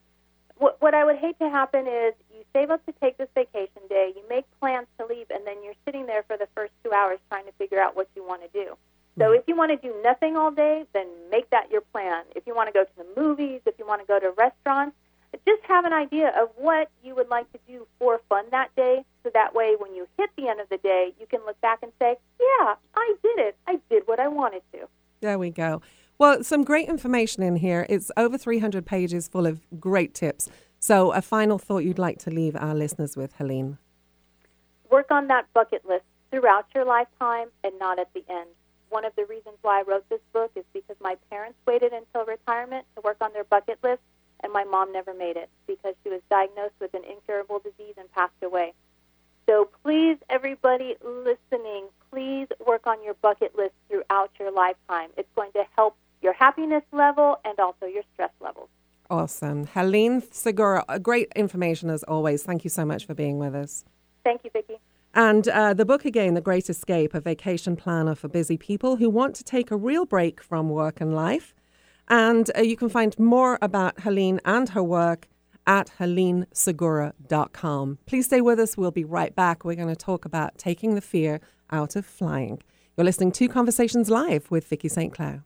[0.58, 3.82] what, what I would hate to happen is you save up to take this vacation
[3.88, 6.92] day, you make plans to leave, and then you're sitting there for the first two
[6.92, 8.76] hours trying to figure out what you want to do.
[9.18, 9.34] So hmm.
[9.34, 12.24] if you want to do nothing all day, then make that your plan.
[12.34, 14.96] If you want to go to the movies, if you want to go to restaurants,
[15.46, 19.04] just have an idea of what you would like to do for fun that day.
[19.22, 21.80] So that way, when you hit the end of the day, you can look back
[21.82, 23.56] and say, yeah, I did it.
[23.66, 24.88] I did what I wanted to.
[25.20, 25.82] There we go.
[26.18, 27.84] Well, some great information in here.
[27.90, 30.48] It's over 300 pages full of great tips.
[30.78, 33.76] So, a final thought you'd like to leave our listeners with, Helene?
[34.90, 38.48] Work on that bucket list throughout your lifetime and not at the end.
[38.88, 42.24] One of the reasons why I wrote this book is because my parents waited until
[42.24, 44.00] retirement to work on their bucket list,
[44.40, 48.10] and my mom never made it because she was diagnosed with an incurable disease and
[48.12, 48.72] passed away.
[49.46, 55.10] So please, everybody listening, please work on your bucket list throughout your lifetime.
[55.16, 58.68] It's going to help your happiness level and also your stress levels.
[59.08, 59.66] Awesome.
[59.66, 62.42] Helene Segura, great information as always.
[62.42, 63.84] Thank you so much for being with us.
[64.24, 64.78] Thank you, Vicki.
[65.14, 69.08] And uh, the book again, The Great Escape, a vacation planner for busy people who
[69.08, 71.54] want to take a real break from work and life.
[72.08, 75.28] And uh, you can find more about Helene and her work
[75.66, 77.98] at helenesegura.com.
[78.06, 78.76] Please stay with us.
[78.76, 79.64] We'll be right back.
[79.64, 82.60] We're going to talk about taking the fear out of flying.
[82.96, 85.14] You're listening to Conversations Live with Vicki St.
[85.14, 85.45] Clair.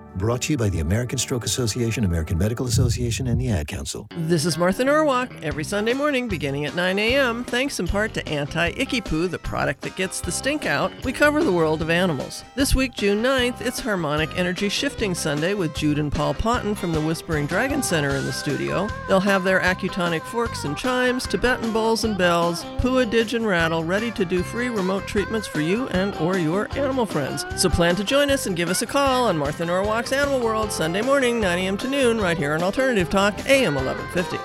[0.17, 4.07] Brought to you by the American Stroke Association, American Medical Association, and the Ad Council.
[4.17, 7.45] This is Martha Norwalk every Sunday morning beginning at 9 a.m.
[7.45, 10.91] Thanks in part to Anti Icky Poo, the product that gets the stink out.
[11.05, 12.43] We cover the world of animals.
[12.55, 16.91] This week, June 9th, it's Harmonic Energy Shifting Sunday with Jude and Paul Ponton from
[16.91, 18.89] the Whispering Dragon Center in the studio.
[19.07, 23.85] They'll have their acutonic forks and chimes, Tibetan bowls and bells, Pua Didge and Rattle
[23.85, 27.45] ready to do free remote treatments for you and or your animal friends.
[27.55, 30.71] So plan to join us and give us a call on Martha Norwalk Animal World
[30.71, 31.77] Sunday morning, 9 a.m.
[31.77, 34.37] to noon, right here on Alternative Talk, AM 1150.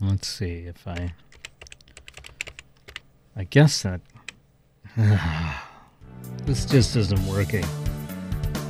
[0.00, 1.14] Let's see if I.
[3.36, 4.00] I guess that.
[6.46, 7.64] this just isn't working.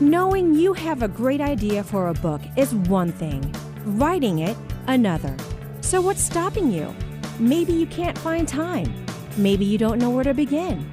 [0.00, 3.54] Knowing you have a great idea for a book is one thing,
[3.86, 5.34] writing it, another.
[5.80, 6.94] So, what's stopping you?
[7.38, 8.92] Maybe you can't find time.
[9.38, 10.86] Maybe you don't know where to begin.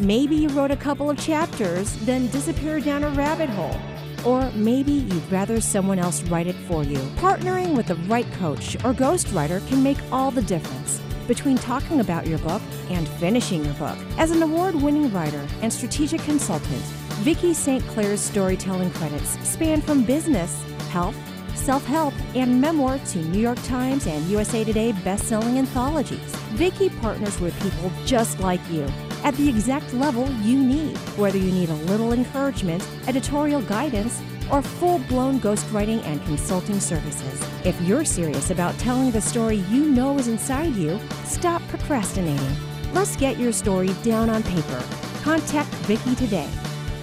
[0.00, 3.78] Maybe you wrote a couple of chapters, then disappeared down a rabbit hole.
[4.24, 6.96] Or maybe you'd rather someone else write it for you.
[7.16, 12.26] Partnering with the right coach or ghostwriter can make all the difference between talking about
[12.26, 13.98] your book and finishing your book.
[14.16, 16.82] As an award winning writer and strategic consultant,
[17.20, 17.86] Vicki St.
[17.88, 21.16] Clair's storytelling credits span from business, health,
[21.54, 26.34] self help, and memoir to New York Times and USA Today best-selling anthologies.
[26.56, 28.86] Vicki partners with people just like you
[29.24, 34.62] at the exact level you need, whether you need a little encouragement, editorial guidance, or
[34.62, 37.42] full-blown ghostwriting and consulting services.
[37.64, 42.56] If you're serious about telling the story you know is inside you, stop procrastinating.
[42.92, 44.82] Let's get your story down on paper.
[45.22, 46.48] Contact Vicki today.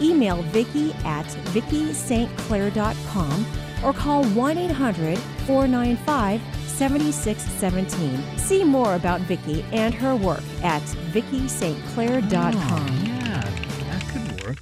[0.01, 3.45] Email Vicki at VickiSt.Clair.com
[3.83, 6.41] or call 1 800 495
[6.77, 8.37] 7617.
[8.37, 12.53] See more about Vicki and her work at VickiSt.Clair.com.
[12.53, 13.41] Oh, yeah,
[13.89, 14.57] that could work.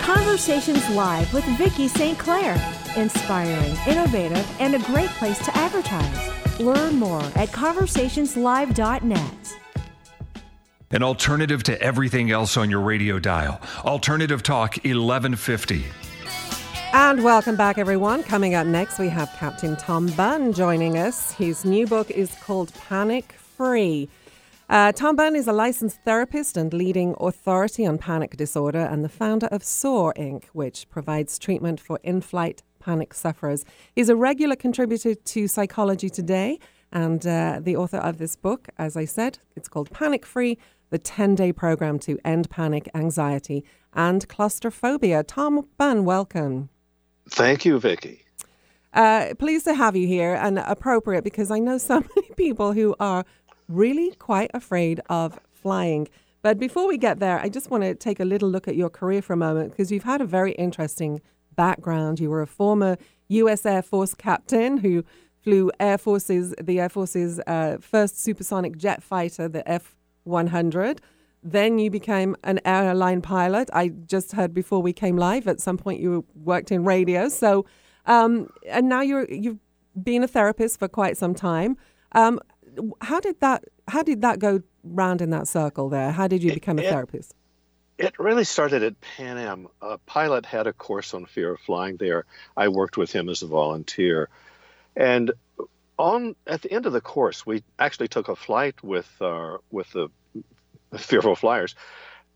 [0.00, 2.18] Conversations Live with Vicki St.
[2.18, 2.56] Clair.
[2.96, 6.30] Inspiring, innovative, and a great place to advertise.
[6.60, 9.56] Learn more at conversationslive.net.
[10.90, 13.60] An alternative to everything else on your radio dial.
[13.84, 15.84] Alternative Talk 1150.
[16.96, 18.22] And welcome back, everyone.
[18.22, 21.32] Coming up next, we have Captain Tom Bunn joining us.
[21.32, 24.08] His new book is called Panic Free.
[24.68, 29.08] Uh, Tom Bunn is a licensed therapist and leading authority on panic disorder and the
[29.08, 33.64] founder of SOAR Inc., which provides treatment for in flight panic sufferers.
[33.96, 36.60] He's a regular contributor to Psychology Today
[36.92, 40.58] And uh, the author of this book, as I said, it's called Panic Free
[40.90, 45.24] The 10 Day Program to End Panic, Anxiety, and Claustrophobia.
[45.24, 46.70] Tom Bunn, welcome.
[47.28, 48.24] Thank you, Vicki.
[48.92, 52.94] Uh, pleased to have you here and appropriate because I know so many people who
[53.00, 53.24] are
[53.68, 56.08] really quite afraid of flying.
[56.42, 58.90] But before we get there, I just want to take a little look at your
[58.90, 61.22] career for a moment because you've had a very interesting
[61.56, 62.20] background.
[62.20, 63.64] You were a former U.S.
[63.64, 65.04] Air Force captain who
[65.42, 71.00] flew Air Force's the Air Force's uh, first supersonic jet fighter, the F 100.
[71.46, 73.68] Then you became an airline pilot.
[73.74, 75.46] I just heard before we came live.
[75.46, 77.28] At some point, you worked in radio.
[77.28, 77.66] So,
[78.06, 79.58] um, and now you're you've
[80.02, 81.76] been a therapist for quite some time.
[82.12, 82.40] Um,
[83.02, 86.12] how did that How did that go round in that circle there?
[86.12, 87.34] How did you become a it, therapist?
[87.98, 89.68] It really started at Pan Am.
[89.82, 92.24] A pilot had a course on fear of flying there.
[92.56, 94.30] I worked with him as a volunteer,
[94.96, 95.30] and
[95.98, 99.90] on at the end of the course, we actually took a flight with uh, with
[99.92, 100.08] the
[100.98, 101.74] fearful flyers,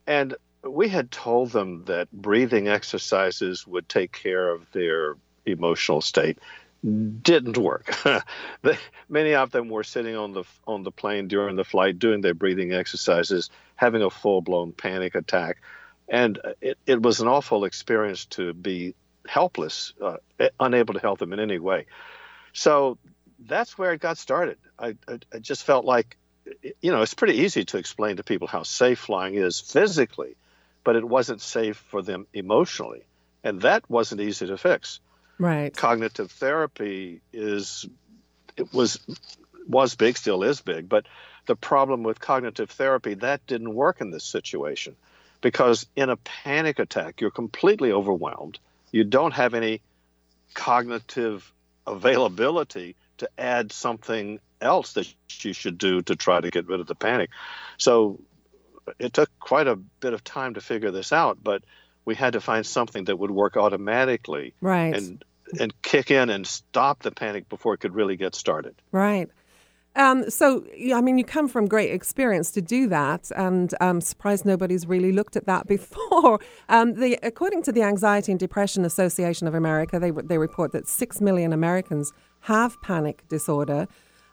[0.07, 5.17] and we had told them that breathing exercises would take care of their
[5.47, 6.39] emotional state.
[6.85, 7.93] Didn't work.
[9.09, 12.35] many of them were sitting on the on the plane during the flight, doing their
[12.35, 15.59] breathing exercises, having a full blown panic attack,
[16.09, 18.95] and it, it was an awful experience to be
[19.27, 20.17] helpless, uh,
[20.59, 21.87] unable to help them in any way.
[22.53, 22.99] So
[23.39, 24.59] that's where it got started.
[24.79, 26.17] I, I, I just felt like
[26.81, 30.37] you know, it's pretty easy to explain to people how safe flying is physically,
[30.85, 33.05] but it wasn't safe for them emotionally.
[33.45, 35.01] And that wasn't easy to fix.
[35.39, 35.75] Right.
[35.75, 37.87] Cognitive therapy is,
[38.57, 38.99] it was,
[39.69, 41.07] was big, still is big, but
[41.47, 44.97] the problem with cognitive therapy, that didn't work in this situation
[45.41, 48.59] because in a panic attack, you're completely overwhelmed.
[48.91, 49.81] You don't have any
[50.55, 51.53] cognitive
[51.87, 56.87] availability to add something else that you should do to try to get rid of
[56.87, 57.31] the panic.
[57.77, 58.21] So
[58.99, 61.63] it took quite a bit of time to figure this out, but
[62.05, 64.95] we had to find something that would work automatically right.
[64.95, 65.25] and
[65.59, 68.75] and kick in and stop the panic before it could really get started.
[68.93, 69.31] Right.
[69.97, 74.01] Um, so, I mean, you come from great experience to do that, and I'm um,
[74.01, 76.39] surprised nobody's really looked at that before.
[76.69, 80.87] Um, the, according to the Anxiety and Depression Association of America, they, they report that
[80.87, 83.89] 6 million Americans have panic disorder.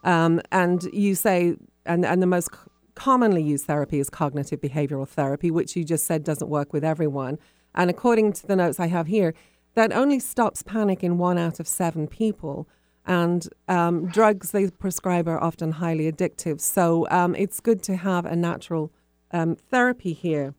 [0.05, 2.49] Um, and you say, and, and the most
[2.95, 7.37] commonly used therapy is cognitive behavioral therapy, which you just said doesn't work with everyone.
[7.73, 9.33] And according to the notes I have here,
[9.73, 12.69] that only stops panic in one out of seven people.
[13.05, 16.61] And um, drugs they prescribe are often highly addictive.
[16.61, 18.91] So um, it's good to have a natural
[19.31, 20.55] um, therapy here.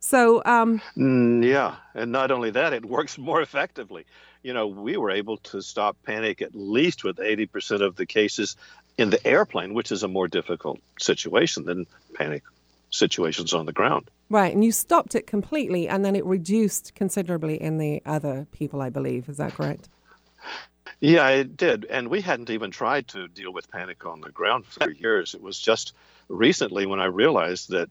[0.00, 1.76] So, um, mm, yeah.
[1.94, 4.06] And not only that, it works more effectively.
[4.42, 8.56] You know, we were able to stop panic at least with 80% of the cases
[9.00, 12.42] in the airplane, which is a more difficult situation than panic
[12.90, 14.10] situations on the ground.
[14.28, 18.80] Right, and you stopped it completely, and then it reduced considerably in the other people,
[18.80, 19.28] I believe.
[19.28, 19.88] Is that correct?
[21.00, 21.86] Yeah, it did.
[21.86, 25.34] And we hadn't even tried to deal with panic on the ground for years.
[25.34, 25.94] It was just
[26.28, 27.90] recently when I realized that,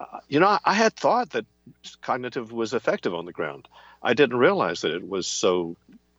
[0.00, 1.46] uh, you know, I had thought that
[2.02, 3.68] cognitive was effective on the ground.
[4.02, 5.76] I didn't realize that it was so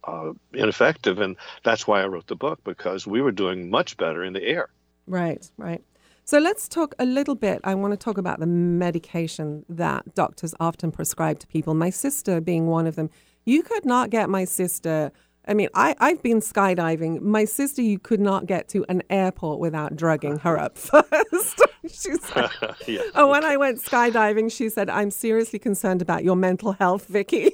[0.10, 1.20] uh, ineffective.
[1.20, 4.44] And that's why I wrote the book, because we were doing much better in the
[4.44, 4.70] air.
[5.08, 5.82] Right, right.
[6.26, 7.60] So let's talk a little bit.
[7.64, 11.74] I want to talk about the medication that doctors often prescribe to people.
[11.74, 13.10] My sister being one of them.
[13.46, 15.12] You could not get my sister.
[15.50, 17.22] I mean, I, I've been skydiving.
[17.22, 21.62] My sister, you could not get to an airport without drugging her up first.
[21.88, 22.52] She's like,
[22.88, 23.02] yeah.
[23.16, 27.52] And when I went skydiving, she said, I'm seriously concerned about your mental health, Vicki.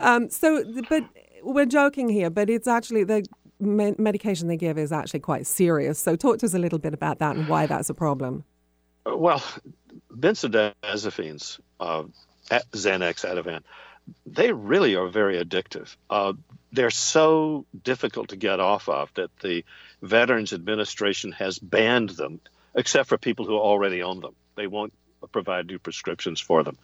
[0.00, 1.04] um, so, but
[1.42, 3.26] we're joking here, but it's actually the
[3.60, 5.98] me- medication they give is actually quite serious.
[5.98, 8.44] So, talk to us a little bit about that and why that's a problem.
[9.04, 9.42] Well,
[10.16, 12.04] benzodiazepines, uh,
[12.48, 13.60] Xanax, Ativan,
[14.26, 15.94] they really are very addictive.
[16.10, 16.34] Uh,
[16.72, 19.64] they're so difficult to get off of that the
[20.02, 22.40] Veterans Administration has banned them,
[22.74, 24.34] except for people who already own them.
[24.56, 24.92] They won't
[25.32, 26.76] provide new prescriptions for them.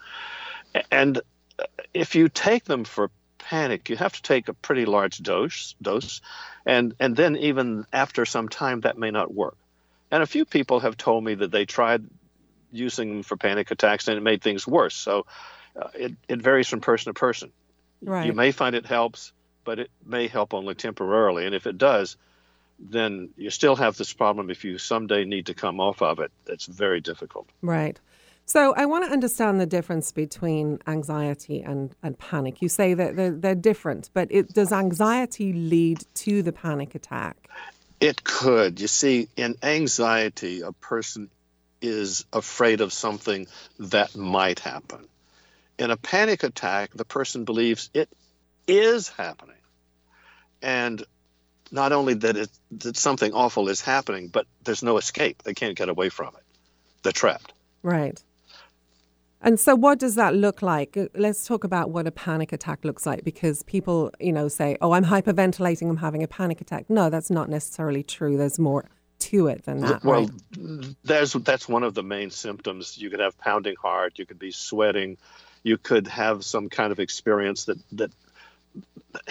[0.91, 1.21] And
[1.93, 6.21] if you take them for panic, you have to take a pretty large dose, dose,
[6.64, 9.57] and and then even after some time, that may not work.
[10.11, 12.05] And a few people have told me that they tried
[12.73, 14.95] using them for panic attacks and it made things worse.
[14.95, 15.27] So
[15.77, 17.53] uh, it it varies from person to person.
[18.03, 18.27] Right.
[18.27, 19.33] You may find it helps,
[19.64, 21.47] but it may help only temporarily.
[21.47, 22.16] And if it does,
[22.79, 26.33] then you still have this problem if you someday need to come off of it.
[26.47, 27.49] It's very difficult.
[27.61, 27.99] Right.
[28.47, 32.61] So I want to understand the difference between anxiety and, and panic.
[32.61, 37.37] You say that they're, they're different, but it, does anxiety lead to the panic attack?
[38.01, 38.81] It could.
[38.81, 41.31] You see, in anxiety, a person
[41.81, 43.47] is afraid of something
[43.79, 45.07] that might happen.
[45.81, 48.11] In a panic attack, the person believes it
[48.68, 49.57] is happening.
[50.61, 51.03] And
[51.72, 55.43] not only that, it, that something awful is happening, but there's no escape.
[55.43, 56.43] They can't get away from it.
[57.03, 57.55] They're trapped.
[57.83, 58.22] Right.
[59.41, 60.99] And so, what does that look like?
[61.14, 64.93] Let's talk about what a panic attack looks like because people, you know, say, oh,
[64.93, 66.91] I'm hyperventilating, I'm having a panic attack.
[66.91, 68.37] No, that's not necessarily true.
[68.37, 68.85] There's more
[69.20, 70.05] to it than that.
[70.05, 70.26] Well,
[70.59, 70.95] right?
[71.05, 72.99] there's, that's one of the main symptoms.
[72.99, 75.16] You could have pounding heart, you could be sweating,
[75.63, 78.13] you could have some kind of experience that, that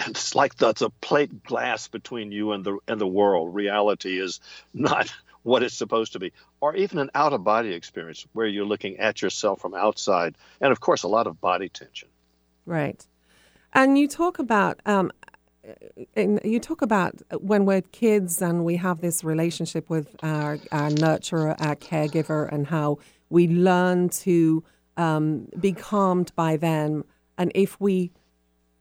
[0.06, 3.54] it's like that's a plate glass between you and the and the world.
[3.54, 4.40] Reality is
[4.74, 5.12] not
[5.42, 8.98] what it's supposed to be, or even an out of body experience where you're looking
[8.98, 12.08] at yourself from outside, and of course, a lot of body tension.
[12.66, 13.04] Right,
[13.72, 14.80] and you talk about.
[14.86, 15.12] Um,
[16.16, 20.88] and you talk about when we're kids and we have this relationship with our, our
[20.88, 24.64] nurturer, our caregiver, and how we learn to
[25.00, 27.04] um, be calmed by them.
[27.38, 28.12] And if we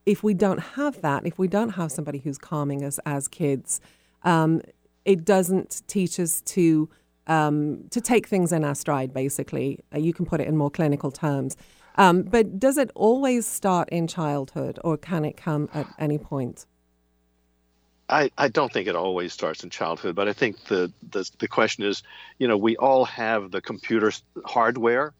[0.05, 3.80] if we don't have that, if we don't have somebody who's calming us as kids,
[4.24, 4.61] um,
[5.05, 6.89] it doesn't teach us to
[7.28, 9.13] um, to take things in our stride.
[9.13, 11.55] Basically, uh, you can put it in more clinical terms.
[11.95, 16.65] Um, but does it always start in childhood, or can it come at any point?
[18.09, 21.47] I, I don't think it always starts in childhood, but I think the, the the
[21.47, 22.01] question is,
[22.39, 24.11] you know, we all have the computer
[24.45, 25.13] hardware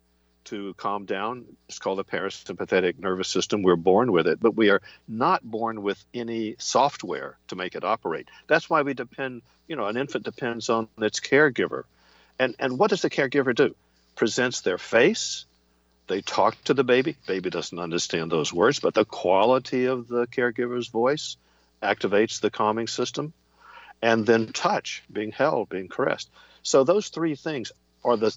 [0.50, 1.46] to calm down.
[1.68, 3.62] It's called the parasympathetic nervous system.
[3.62, 7.84] We're born with it, but we are not born with any software to make it
[7.84, 8.28] operate.
[8.48, 11.84] That's why we depend, you know, an infant depends on its caregiver.
[12.40, 13.76] And and what does the caregiver do?
[14.16, 15.46] Presents their face.
[16.08, 17.16] They talk to the baby.
[17.28, 21.38] Baby doesn't understand those words, but the quality of the caregiver's voice
[21.84, 23.34] activates the calming system.
[24.02, 26.30] And then touch, being held, being caressed.
[26.64, 27.72] So those three things
[28.04, 28.36] are the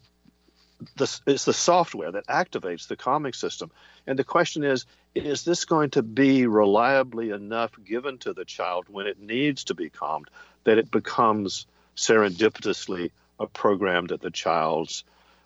[0.97, 3.71] the, it's the software that activates the calming system.
[4.07, 8.87] And the question is is this going to be reliably enough given to the child
[8.89, 10.29] when it needs to be calmed
[10.65, 11.67] that it becomes
[11.97, 15.05] serendipitously a program that the child's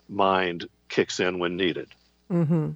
[0.08, 1.88] mind kicks in when needed?
[2.30, 2.72] Mm-hmm.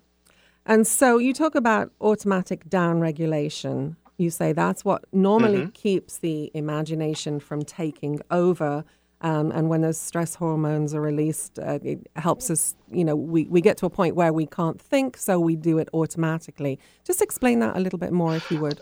[0.66, 3.96] And so you talk about automatic down regulation.
[4.18, 5.70] You say that's what normally mm-hmm.
[5.70, 8.84] keeps the imagination from taking over
[9.22, 13.44] um, and when those stress hormones are released, uh, it helps us, you know, we,
[13.44, 16.78] we get to a point where we can't think, so we do it automatically.
[17.04, 18.80] Just explain that a little bit more, if you would.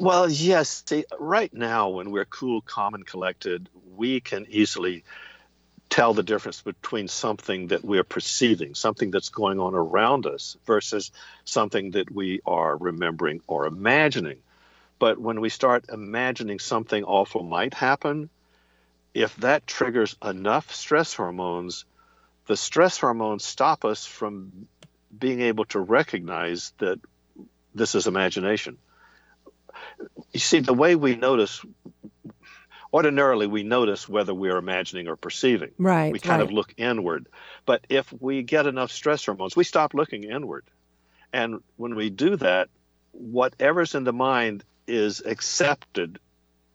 [0.00, 0.84] Well, yes.
[1.18, 5.02] Right now, when we're cool, calm, and collected, we can easily
[5.88, 11.10] tell the difference between something that we're perceiving, something that's going on around us, versus
[11.44, 14.38] something that we are remembering or imagining.
[14.98, 18.30] But when we start imagining something awful might happen,
[19.16, 21.86] if that triggers enough stress hormones,
[22.48, 24.68] the stress hormones stop us from
[25.18, 27.00] being able to recognize that
[27.74, 28.76] this is imagination.
[30.32, 31.64] You see, the way we notice,
[32.92, 35.70] ordinarily we notice whether we're imagining or perceiving.
[35.78, 36.12] Right.
[36.12, 36.48] We kind right.
[36.50, 37.26] of look inward.
[37.64, 40.64] But if we get enough stress hormones, we stop looking inward.
[41.32, 42.68] And when we do that,
[43.12, 46.18] whatever's in the mind is accepted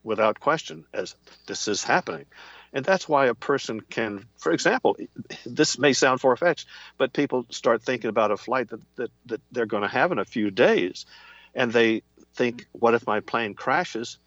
[0.03, 1.15] without question as
[1.47, 2.25] this is happening.
[2.73, 4.97] And that's why a person can, for example,
[5.45, 9.41] this may sound far fetched, but people start thinking about a flight that, that, that
[9.51, 11.05] they're going to have in a few days.
[11.53, 14.17] And they think, what if my plane crashes?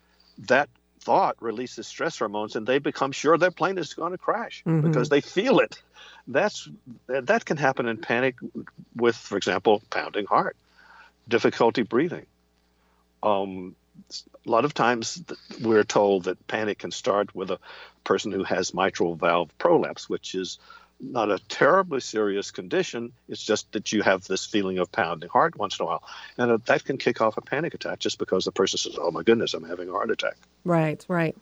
[0.46, 0.68] That
[1.00, 4.86] thought releases stress hormones and they become sure their plane is going to crash mm-hmm.
[4.86, 5.80] because they feel it.
[6.26, 6.68] That's
[7.06, 8.36] that can happen in panic
[8.96, 10.56] with, for example, pounding heart,
[11.28, 12.26] difficulty breathing.
[13.22, 13.74] Um,
[14.46, 15.22] a lot of times
[15.62, 17.58] we're told that panic can start with a
[18.04, 20.58] person who has mitral valve prolapse, which is
[21.00, 23.12] not a terribly serious condition.
[23.28, 26.02] It's just that you have this feeling of pounding heart once in a while.
[26.38, 29.22] And that can kick off a panic attack just because the person says, oh my
[29.22, 30.36] goodness, I'm having a heart attack.
[30.64, 31.36] Right, right.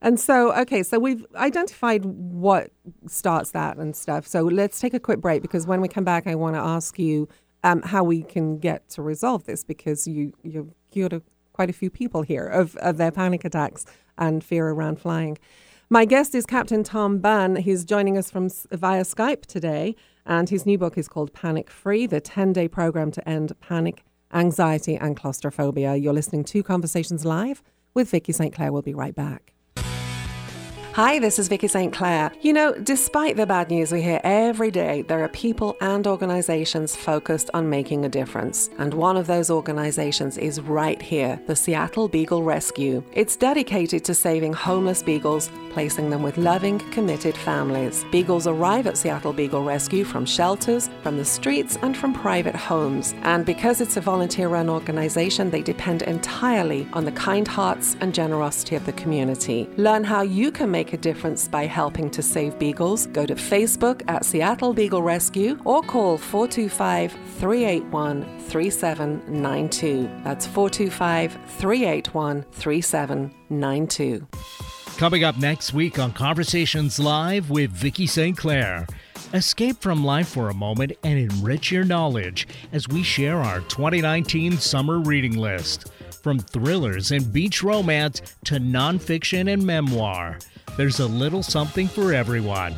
[0.00, 2.70] And so, okay, so we've identified what
[3.06, 4.26] starts that and stuff.
[4.26, 6.98] So let's take a quick break because when we come back, I want to ask
[6.98, 7.28] you
[7.62, 11.22] um, how we can get to resolve this because you, you, you're
[11.52, 13.84] quite a few people here of, of their panic attacks
[14.18, 15.38] and fear around flying.
[15.90, 17.56] My guest is Captain Tom Bunn.
[17.56, 19.94] He's joining us from via Skype today,
[20.24, 24.96] and his new book is called Panic Free: The 10-Day Program to End Panic, Anxiety,
[24.96, 25.96] and Claustrophobia.
[25.96, 28.54] You're listening to Conversations Live with Vicki St.
[28.54, 28.72] Clair.
[28.72, 29.52] We'll be right back.
[30.94, 31.90] Hi, this is Vicki St.
[31.90, 32.30] Clair.
[32.42, 36.94] You know, despite the bad news we hear every day, there are people and organizations
[36.94, 38.68] focused on making a difference.
[38.76, 43.02] And one of those organizations is right here, the Seattle Beagle Rescue.
[43.14, 48.04] It's dedicated to saving homeless beagles, placing them with loving, committed families.
[48.12, 53.14] Beagles arrive at Seattle Beagle Rescue from shelters, from the streets, and from private homes.
[53.22, 58.14] And because it's a volunteer run organization, they depend entirely on the kind hearts and
[58.14, 59.66] generosity of the community.
[59.78, 63.06] Learn how you can make a difference by helping to save beagles.
[63.06, 70.10] Go to Facebook at Seattle Beagle Rescue or call 425 381 3792.
[70.24, 74.26] That's 425 381 3792.
[74.98, 78.36] Coming up next week on Conversations Live with Vicki St.
[78.36, 78.86] Clair.
[79.34, 84.58] Escape from life for a moment and enrich your knowledge as we share our 2019
[84.58, 85.90] summer reading list.
[86.22, 90.38] From thrillers and beach romance to nonfiction and memoir,
[90.76, 92.76] there's a little something for everyone.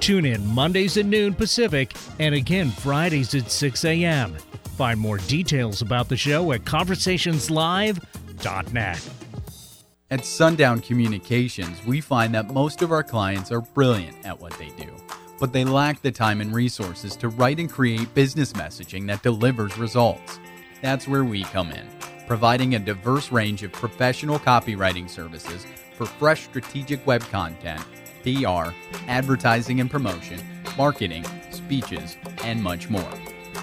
[0.00, 4.34] Tune in Mondays at noon Pacific and again Fridays at 6 a.m.
[4.76, 9.10] Find more details about the show at conversationslive.net.
[10.10, 14.68] At Sundown Communications, we find that most of our clients are brilliant at what they
[14.70, 14.94] do,
[15.40, 19.78] but they lack the time and resources to write and create business messaging that delivers
[19.78, 20.38] results.
[20.82, 21.88] That's where we come in,
[22.26, 27.82] providing a diverse range of professional copywriting services for fresh strategic web content,
[28.22, 28.72] PR,
[29.08, 30.40] advertising and promotion,
[30.76, 33.10] marketing, speeches, and much more.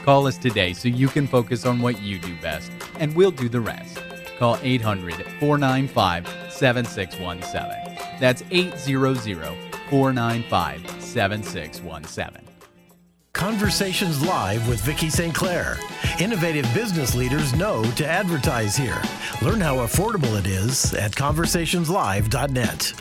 [0.04, 3.50] Call us today so you can focus on what you do best, and we'll do
[3.50, 4.02] the rest.
[4.40, 8.20] Call 800 495 7617.
[8.20, 9.56] That's 800
[9.90, 12.51] 495 7617.
[13.34, 15.34] Conversations Live with Vicki St.
[15.34, 15.78] Clair.
[16.20, 19.02] Innovative business leaders know to advertise here.
[19.42, 22.94] Learn how affordable it is at conversationslive.net.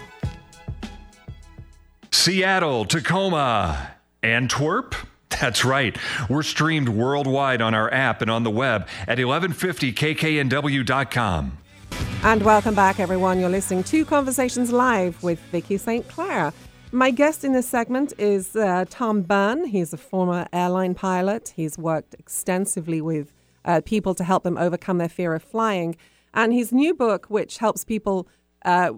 [2.12, 3.91] Seattle, Tacoma,
[4.22, 4.95] Antwerp.
[5.41, 5.97] That's right.
[6.28, 11.59] We're streamed worldwide on our app and on the web at 1150kknw.com.
[12.22, 13.41] And welcome back, everyone.
[13.41, 16.07] You're listening to Conversations Live with Vicki St.
[16.09, 16.53] Clair.
[16.93, 19.66] My guest in this segment is uh, Tom Bunn.
[19.66, 21.53] He's a former airline pilot.
[21.55, 23.32] He's worked extensively with
[23.64, 25.95] uh, people to help them overcome their fear of flying.
[26.34, 28.26] And his new book, which helps people,
[28.64, 28.95] uh,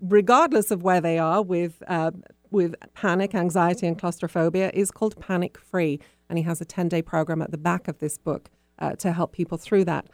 [0.00, 2.12] regardless of where they are, with uh,
[2.52, 5.98] with panic, anxiety, and claustrophobia, is called Panic Free.
[6.28, 9.12] And he has a 10 day program at the back of this book uh, to
[9.12, 10.06] help people through that.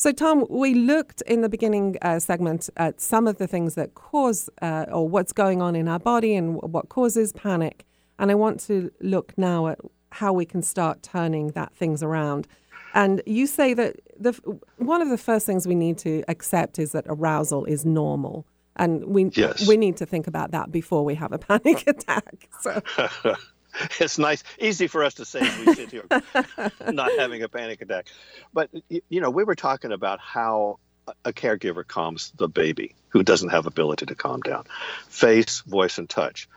[0.00, 3.94] So, Tom, we looked in the beginning uh, segment at some of the things that
[3.94, 7.84] cause uh, or what's going on in our body and what causes panic.
[8.18, 9.78] And I want to look now at
[10.12, 12.48] how we can start turning that things around.
[12.94, 14.32] And you say that the
[14.78, 18.46] one of the first things we need to accept is that arousal is normal,
[18.76, 19.68] and we yes.
[19.68, 22.48] we need to think about that before we have a panic attack.
[22.62, 22.82] So.
[24.00, 26.04] it's nice, easy for us to say as we sit here
[26.92, 28.06] not having a panic attack.
[28.52, 30.78] But, you know, we were talking about how
[31.24, 34.64] a caregiver calms the baby who doesn't have ability to calm down
[35.08, 36.48] face, voice, and touch.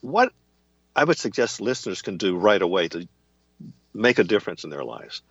[0.00, 0.32] What
[0.94, 3.06] I would suggest listeners can do right away to
[3.94, 5.22] make a difference in their lives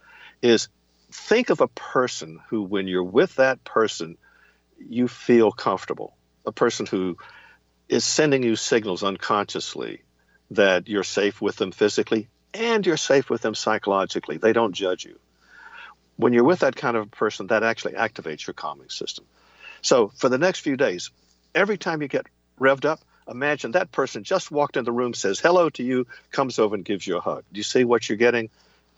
[0.41, 0.69] is
[1.11, 4.17] think of a person who, when you're with that person,
[4.77, 6.15] you feel comfortable.
[6.45, 7.17] A person who
[7.89, 10.01] is sending you signals unconsciously
[10.51, 14.37] that you're safe with them physically and you're safe with them psychologically.
[14.37, 15.17] They don't judge you.
[16.17, 19.25] When you're with that kind of person, that actually activates your calming system.
[19.81, 21.09] So for the next few days,
[21.55, 22.27] every time you get
[22.59, 26.59] revved up, imagine that person just walked in the room, says hello to you, comes
[26.59, 27.43] over and gives you a hug.
[27.51, 28.49] Do you see what you're getting?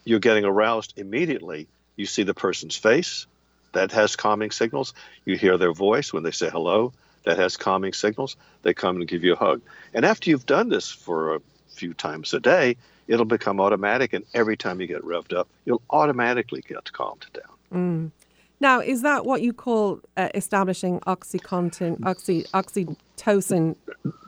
[0.04, 1.68] You're getting aroused immediately.
[1.96, 3.28] You see the person's face,
[3.74, 4.94] that has calming signals.
[5.24, 6.94] You hear their voice when they say hello
[7.26, 9.62] that has calming signals, they come and give you a hug.
[9.94, 14.14] And after you've done this for a few times a day, it'll become automatic.
[14.14, 17.54] And every time you get revved up, you'll automatically get calmed down.
[17.74, 18.12] Mm.
[18.60, 23.76] Now, is that what you call uh, establishing oxycontin, oxy, oxytocin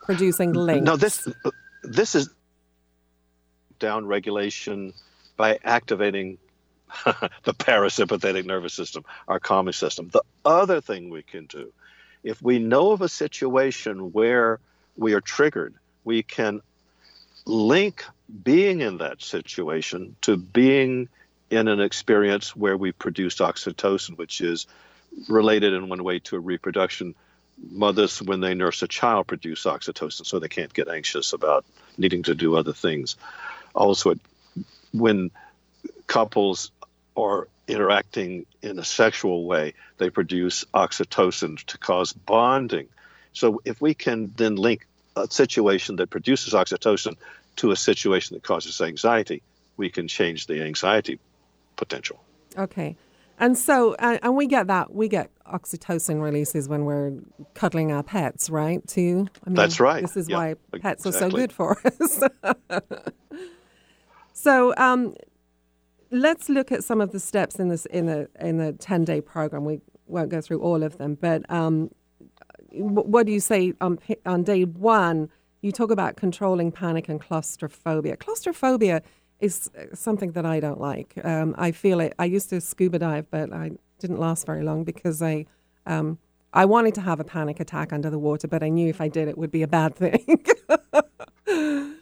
[0.03, 0.85] producing links?
[0.85, 1.27] No, this
[1.83, 2.29] this is
[3.79, 4.93] down regulation
[5.37, 6.37] by activating
[7.05, 10.09] the parasympathetic nervous system, our calming system.
[10.09, 11.71] The other thing we can do
[12.25, 14.59] if we know of a situation where
[14.97, 16.61] we are triggered, we can
[17.45, 18.03] link
[18.43, 21.07] being in that situation to being
[21.51, 24.65] in an experience where we produce oxytocin, which is
[25.29, 27.13] related in one way to reproduction.
[27.69, 31.63] Mothers, when they nurse a child, produce oxytocin so they can't get anxious about
[31.95, 33.17] needing to do other things.
[33.75, 34.15] Also,
[34.91, 35.29] when
[36.07, 36.71] couples
[37.15, 42.87] are interacting in a sexual way, they produce oxytocin to cause bonding.
[43.33, 47.15] So if we can then link a situation that produces oxytocin
[47.57, 49.41] to a situation that causes anxiety,
[49.77, 51.19] we can change the anxiety
[51.75, 52.21] potential.
[52.57, 52.95] Okay.
[53.37, 57.13] And so, uh, and we get that, we get oxytocin releases when we're
[57.53, 58.85] cuddling our pets, right?
[58.87, 59.27] Too.
[59.45, 60.01] I mean, That's right.
[60.01, 61.27] This is yeah, why pets exactly.
[61.27, 62.23] are so good for us.
[64.33, 65.15] so, um,
[66.15, 69.21] let's look at some of the steps in this in the in the ten day
[69.21, 69.65] program.
[69.65, 71.91] We won't go through all of them, but um,
[72.71, 75.29] what do you say on on day one?
[75.61, 78.17] You talk about controlling panic and claustrophobia.
[78.17, 79.01] Claustrophobia
[79.39, 81.13] is something that I don't like.
[81.23, 82.13] Um, I feel it.
[82.19, 85.45] I used to scuba dive, but I didn't last very long because I
[85.85, 86.19] um,
[86.53, 89.09] I wanted to have a panic attack under the water, but I knew if I
[89.09, 90.45] did, it would be a bad thing.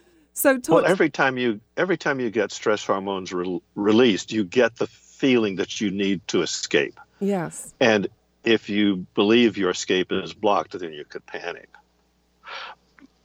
[0.43, 4.75] so, well, every time you every time you get stress hormones re- released, you get
[4.75, 6.99] the feeling that you need to escape.
[7.21, 7.73] Yes.
[7.79, 8.09] And
[8.43, 11.69] if you believe your escape is blocked, then you could panic.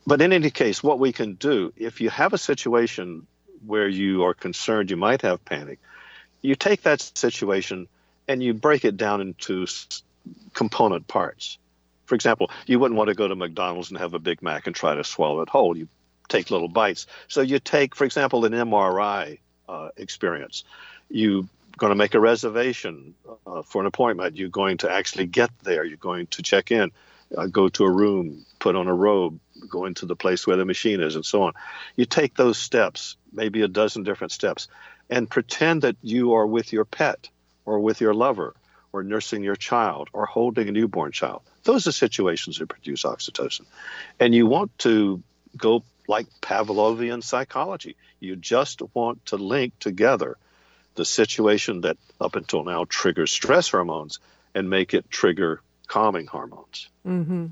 [0.06, 3.26] But in any case, what we can do, if you have a situation
[3.66, 5.80] where you are concerned you might have panic,
[6.40, 7.88] you take that situation
[8.28, 9.66] and you break it down into
[10.54, 11.58] component parts.
[12.06, 14.76] For example, you wouldn't want to go to McDonald's and have a Big Mac and
[14.76, 15.76] try to swallow it whole.
[15.76, 15.88] You
[16.28, 17.06] take little bites.
[17.28, 20.64] So you take, for example, an MRI uh, experience.
[21.08, 21.44] You're
[21.76, 23.14] going to make a reservation
[23.46, 24.36] uh, for an appointment.
[24.36, 25.84] You're going to actually get there.
[25.84, 26.90] You're going to check in,
[27.36, 30.64] uh, go to a room, put on a robe, go into the place where the
[30.64, 31.52] machine is, and so on.
[31.96, 34.68] You take those steps, maybe a dozen different steps,
[35.08, 37.28] and pretend that you are with your pet
[37.64, 38.54] or with your lover
[38.92, 41.42] or nursing your child or holding a newborn child.
[41.64, 43.66] Those are situations that produce oxytocin.
[44.18, 45.22] And you want to
[45.56, 47.96] go like Pavlovian psychology.
[48.18, 50.36] You just want to link together
[50.94, 54.18] the situation that up until now triggers stress hormones
[54.54, 56.88] and make it trigger calming hormones.
[57.06, 57.46] Mm-hmm.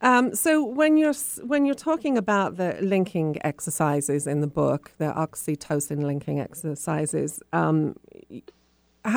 [0.00, 5.12] Um, so when you're when you're talking about the linking exercises in the book, the
[5.12, 7.96] oxytocin linking exercises, um,
[8.30, 8.42] h-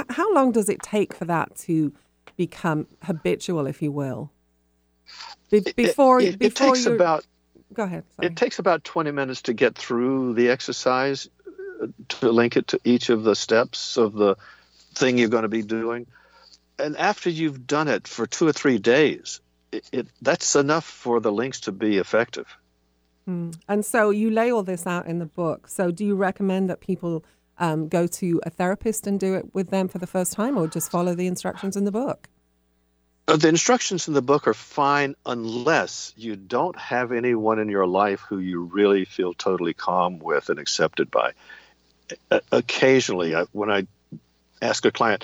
[0.10, 1.94] how long does it take for that to
[2.36, 4.32] become habitual, if you will?
[5.52, 7.26] Be- before it, it, before takes about
[7.74, 8.04] go ahead.
[8.22, 11.30] It takes about twenty minutes to get through the exercise
[11.82, 14.36] uh, to link it to each of the steps of the
[14.94, 16.08] thing you're going to be doing,
[16.78, 19.42] and after you've done it for two or three days
[19.72, 22.48] it, it, that's enough for the links to be effective.
[23.26, 23.52] Hmm.
[23.68, 25.68] And so you lay all this out in the book.
[25.68, 27.24] So do you recommend that people
[27.58, 30.68] um, go to a therapist and do it with them for the first time, or
[30.68, 32.28] just follow the instructions in the book?
[33.38, 38.20] The instructions in the book are fine unless you don't have anyone in your life
[38.28, 41.32] who you really feel totally calm with and accepted by.
[42.52, 43.88] Occasionally, when I
[44.62, 45.24] ask a client,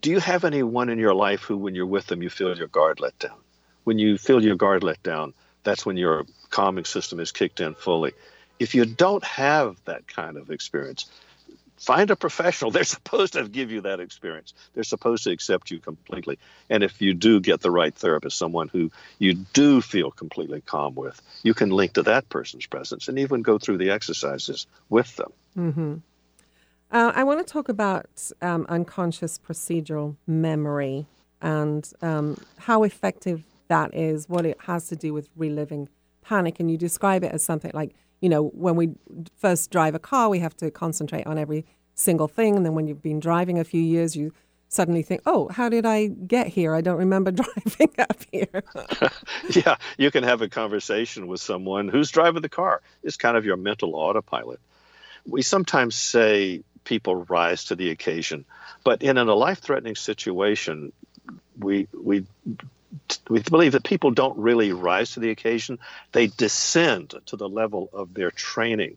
[0.00, 2.66] do you have anyone in your life who, when you're with them, you feel your
[2.66, 3.38] guard let down?
[3.84, 7.74] When you feel your guard let down, that's when your calming system is kicked in
[7.74, 8.12] fully.
[8.58, 11.06] If you don't have that kind of experience,
[11.84, 12.70] find a professional.
[12.72, 14.54] They're supposed to give you that experience.
[14.74, 16.38] They're supposed to accept you completely.
[16.70, 20.94] And if you do get the right therapist, someone who you do feel completely calm
[20.94, 25.14] with, you can link to that person's presence and even go through the exercises with
[25.16, 25.32] them.
[25.56, 25.94] Mm-hmm.
[26.90, 31.06] Uh, I want to talk about um, unconscious procedural memory
[31.42, 35.88] and um, how effective that is, what it has to do with reliving
[36.22, 36.60] panic.
[36.60, 37.94] And you describe it as something like,
[38.24, 38.88] you know, when we
[39.36, 42.56] first drive a car, we have to concentrate on every single thing.
[42.56, 44.32] And then when you've been driving a few years, you
[44.68, 46.74] suddenly think, oh, how did I get here?
[46.74, 48.64] I don't remember driving up here.
[49.50, 52.80] yeah, you can have a conversation with someone who's driving the car.
[53.02, 54.58] It's kind of your mental autopilot.
[55.26, 58.46] We sometimes say people rise to the occasion.
[58.84, 60.94] But in a life-threatening situation,
[61.58, 62.24] we we
[63.28, 65.78] we believe that people don't really rise to the occasion;
[66.12, 68.96] they descend to the level of their training.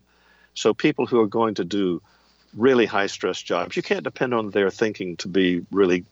[0.53, 2.01] So people who are going to do
[2.55, 6.05] really high stress jobs, you can't depend on their thinking to be really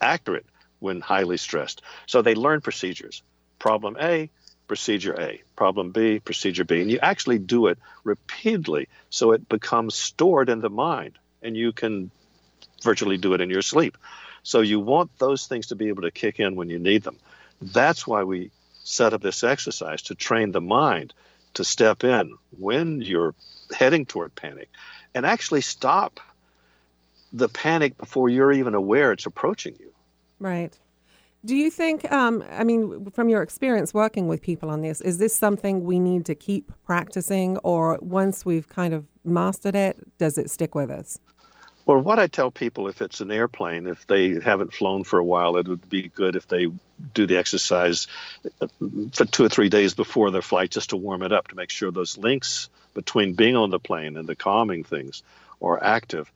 [0.00, 0.46] accurate
[0.78, 1.82] when highly stressed.
[2.06, 3.22] So they learn procedures.
[3.58, 4.30] Problem A,
[4.66, 6.80] procedure A, problem B, procedure B.
[6.80, 11.72] And you actually do it repeatedly so it becomes stored in the mind and you
[11.72, 12.10] can
[12.82, 13.96] virtually do it in your sleep.
[14.42, 17.16] So you want those things to be able to kick in when you need them.
[17.60, 18.50] That's why we
[18.84, 21.12] set up this exercise to train the mind
[21.54, 23.34] to step in when you're
[23.76, 24.68] heading toward panic
[25.14, 26.20] and actually stop
[27.32, 29.92] the panic before you're even aware it's approaching you.
[30.38, 30.76] Right.
[31.44, 35.18] Do you think, um, I mean, from your experience working with people on this, is
[35.18, 40.36] this something we need to keep practicing, or once we've kind of mastered it, does
[40.36, 41.18] it stick with us?
[41.86, 45.24] Well, what I tell people if it's an airplane, if they haven't flown for a
[45.24, 46.68] while, it would be good if they
[47.14, 48.06] do the exercise
[48.60, 48.68] uh,
[49.12, 51.70] for two or three days before their flight just to warm it up to make
[51.70, 55.22] sure those links between being on the plane and the calming things
[55.62, 56.30] are active.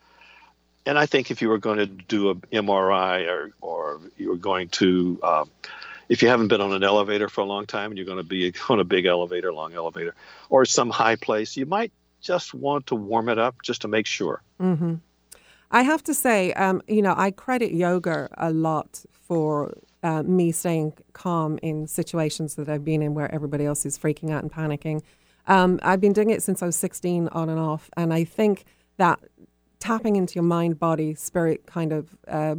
[0.87, 4.37] And I think if you were going to do a MRI or, or you were
[4.37, 5.45] going to, uh,
[6.09, 8.25] if you haven't been on an elevator for a long time and you're going to
[8.25, 10.15] be on a big elevator, long elevator,
[10.49, 14.07] or some high place, you might just want to warm it up just to make
[14.07, 14.43] sure.
[14.61, 14.95] Mm-hmm.
[15.75, 20.53] I have to say, um, you know, I credit yoga a lot for uh, me
[20.53, 24.53] staying calm in situations that I've been in where everybody else is freaking out and
[24.53, 25.03] panicking.
[25.49, 27.91] Um, I've been doing it since I was 16 on and off.
[27.97, 28.67] And I think
[28.99, 29.19] that
[29.81, 32.55] tapping into your mind, body, spirit kind of uh,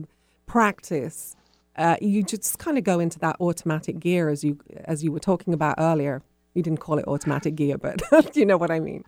[0.45, 1.38] practice,
[1.78, 5.22] uh, you just kind of go into that automatic gear as you as you were
[5.22, 6.22] talking about earlier.
[6.53, 8.01] You didn't call it automatic gear, but
[8.36, 9.05] you know what I mean.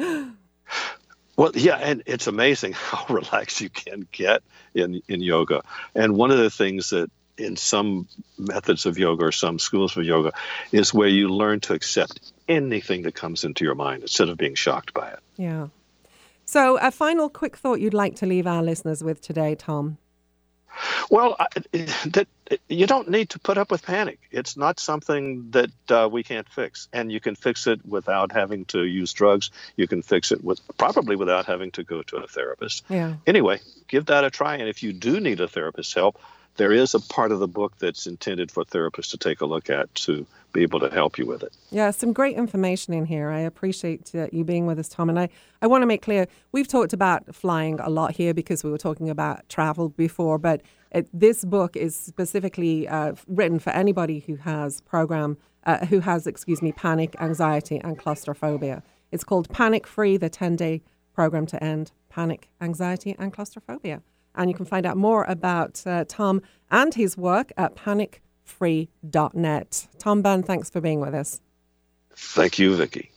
[1.37, 5.61] Well, yeah, and it's amazing how relaxed you can get in in yoga.
[5.95, 8.07] And one of the things that in some
[8.37, 10.33] methods of yoga or some schools of yoga
[10.71, 14.55] is where you learn to accept anything that comes into your mind instead of being
[14.55, 15.19] shocked by it.
[15.37, 15.67] Yeah.
[16.45, 19.97] So, a final quick thought you'd like to leave our listeners with today, Tom?
[21.09, 21.47] Well, I,
[22.07, 22.27] that
[22.69, 24.19] you don't need to put up with panic.
[24.31, 28.65] It's not something that uh, we can't fix, and you can fix it without having
[28.65, 29.51] to use drugs.
[29.75, 32.83] You can fix it with probably without having to go to a therapist.
[32.89, 33.15] Yeah.
[33.25, 36.19] Anyway, give that a try, and if you do need a therapist's help,
[36.57, 39.69] there is a part of the book that's intended for therapists to take a look
[39.69, 41.55] at to be able to help you with it.
[41.69, 43.29] Yeah, some great information in here.
[43.29, 45.09] I appreciate uh, you being with us, Tom.
[45.09, 45.29] And I,
[45.61, 48.77] I want to make clear we've talked about flying a lot here because we were
[48.77, 54.35] talking about travel before, but it, this book is specifically uh, written for anybody who
[54.37, 58.81] has program, uh, who has, excuse me, panic, anxiety, and claustrophobia.
[59.11, 60.81] It's called Panic Free, the 10 day
[61.13, 64.01] program to end panic, anxiety, and claustrophobia.
[64.37, 69.87] And you can find out more about uh, Tom and his work at panicfree.net.
[69.99, 71.41] Tom Bunn, thanks for being with us.
[72.15, 73.11] Thank you, Vicki.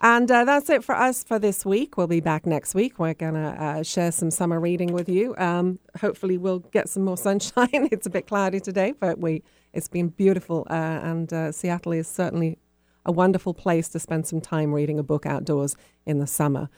[0.00, 1.96] And uh, that's it for us for this week.
[1.96, 2.98] We'll be back next week.
[2.98, 5.34] We're going to uh, share some summer reading with you.
[5.38, 7.88] Um, hopefully, we'll get some more sunshine.
[7.90, 9.42] it's a bit cloudy today, but we
[9.72, 10.66] it's been beautiful.
[10.70, 12.58] Uh, and uh, Seattle is certainly
[13.06, 15.76] a wonderful place to spend some time reading a book outdoors
[16.06, 16.68] in the summer.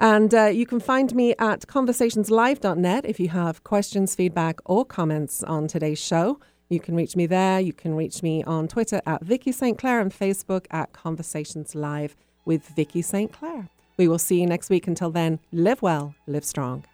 [0.00, 5.44] And uh, you can find me at conversationslive.net if you have questions, feedback, or comments
[5.44, 6.40] on today's show.
[6.70, 7.60] You can reach me there.
[7.60, 9.76] You can reach me on Twitter at Vicki St.
[9.76, 13.30] Clair and Facebook at Conversations Live with Vicki St.
[13.30, 13.68] Clair.
[13.98, 14.86] We will see you next week.
[14.86, 16.84] Until then, live well, live strong.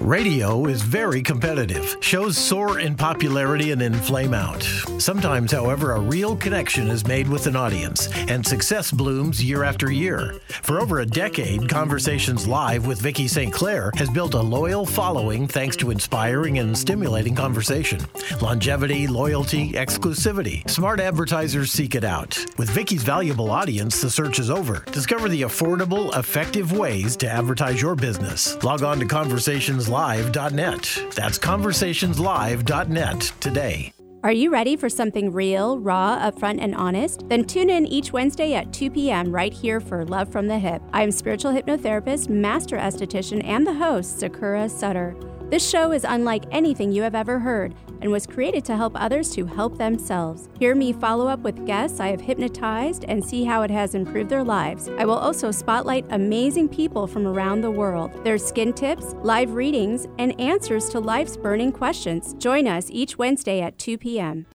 [0.00, 1.98] Radio is very competitive.
[2.00, 4.62] Shows soar in popularity and then flame out.
[4.96, 9.90] Sometimes, however, a real connection is made with an audience, and success blooms year after
[9.90, 10.40] year.
[10.62, 13.52] For over a decade, Conversations Live with Vicki St.
[13.52, 18.00] Clair has built a loyal following thanks to inspiring and stimulating conversation.
[18.40, 20.68] Longevity, loyalty, exclusivity.
[20.68, 22.38] Smart advertisers seek it out.
[22.56, 24.82] With Vicki's valuable audience, the search is over.
[24.92, 28.62] Discover the affordable, effective ways to advertise your business.
[28.64, 31.14] Log on to Conversations conversationslive.net.
[31.14, 33.92] That's conversationslive.net today.
[34.22, 37.26] Are you ready for something real, raw, upfront, and honest?
[37.28, 39.32] Then tune in each Wednesday at 2 p.m.
[39.32, 40.82] right here for Love from the Hip.
[40.92, 45.16] I am spiritual hypnotherapist, master esthetician, and the host, Sakura Sutter.
[45.50, 49.34] This show is unlike anything you have ever heard and was created to help others
[49.34, 50.48] to help themselves.
[50.60, 54.30] Hear me follow up with guests I have hypnotized and see how it has improved
[54.30, 54.88] their lives.
[54.96, 60.06] I will also spotlight amazing people from around the world, their skin tips, live readings,
[60.20, 62.34] and answers to life's burning questions.
[62.34, 64.46] Join us each Wednesday at 2 p.m.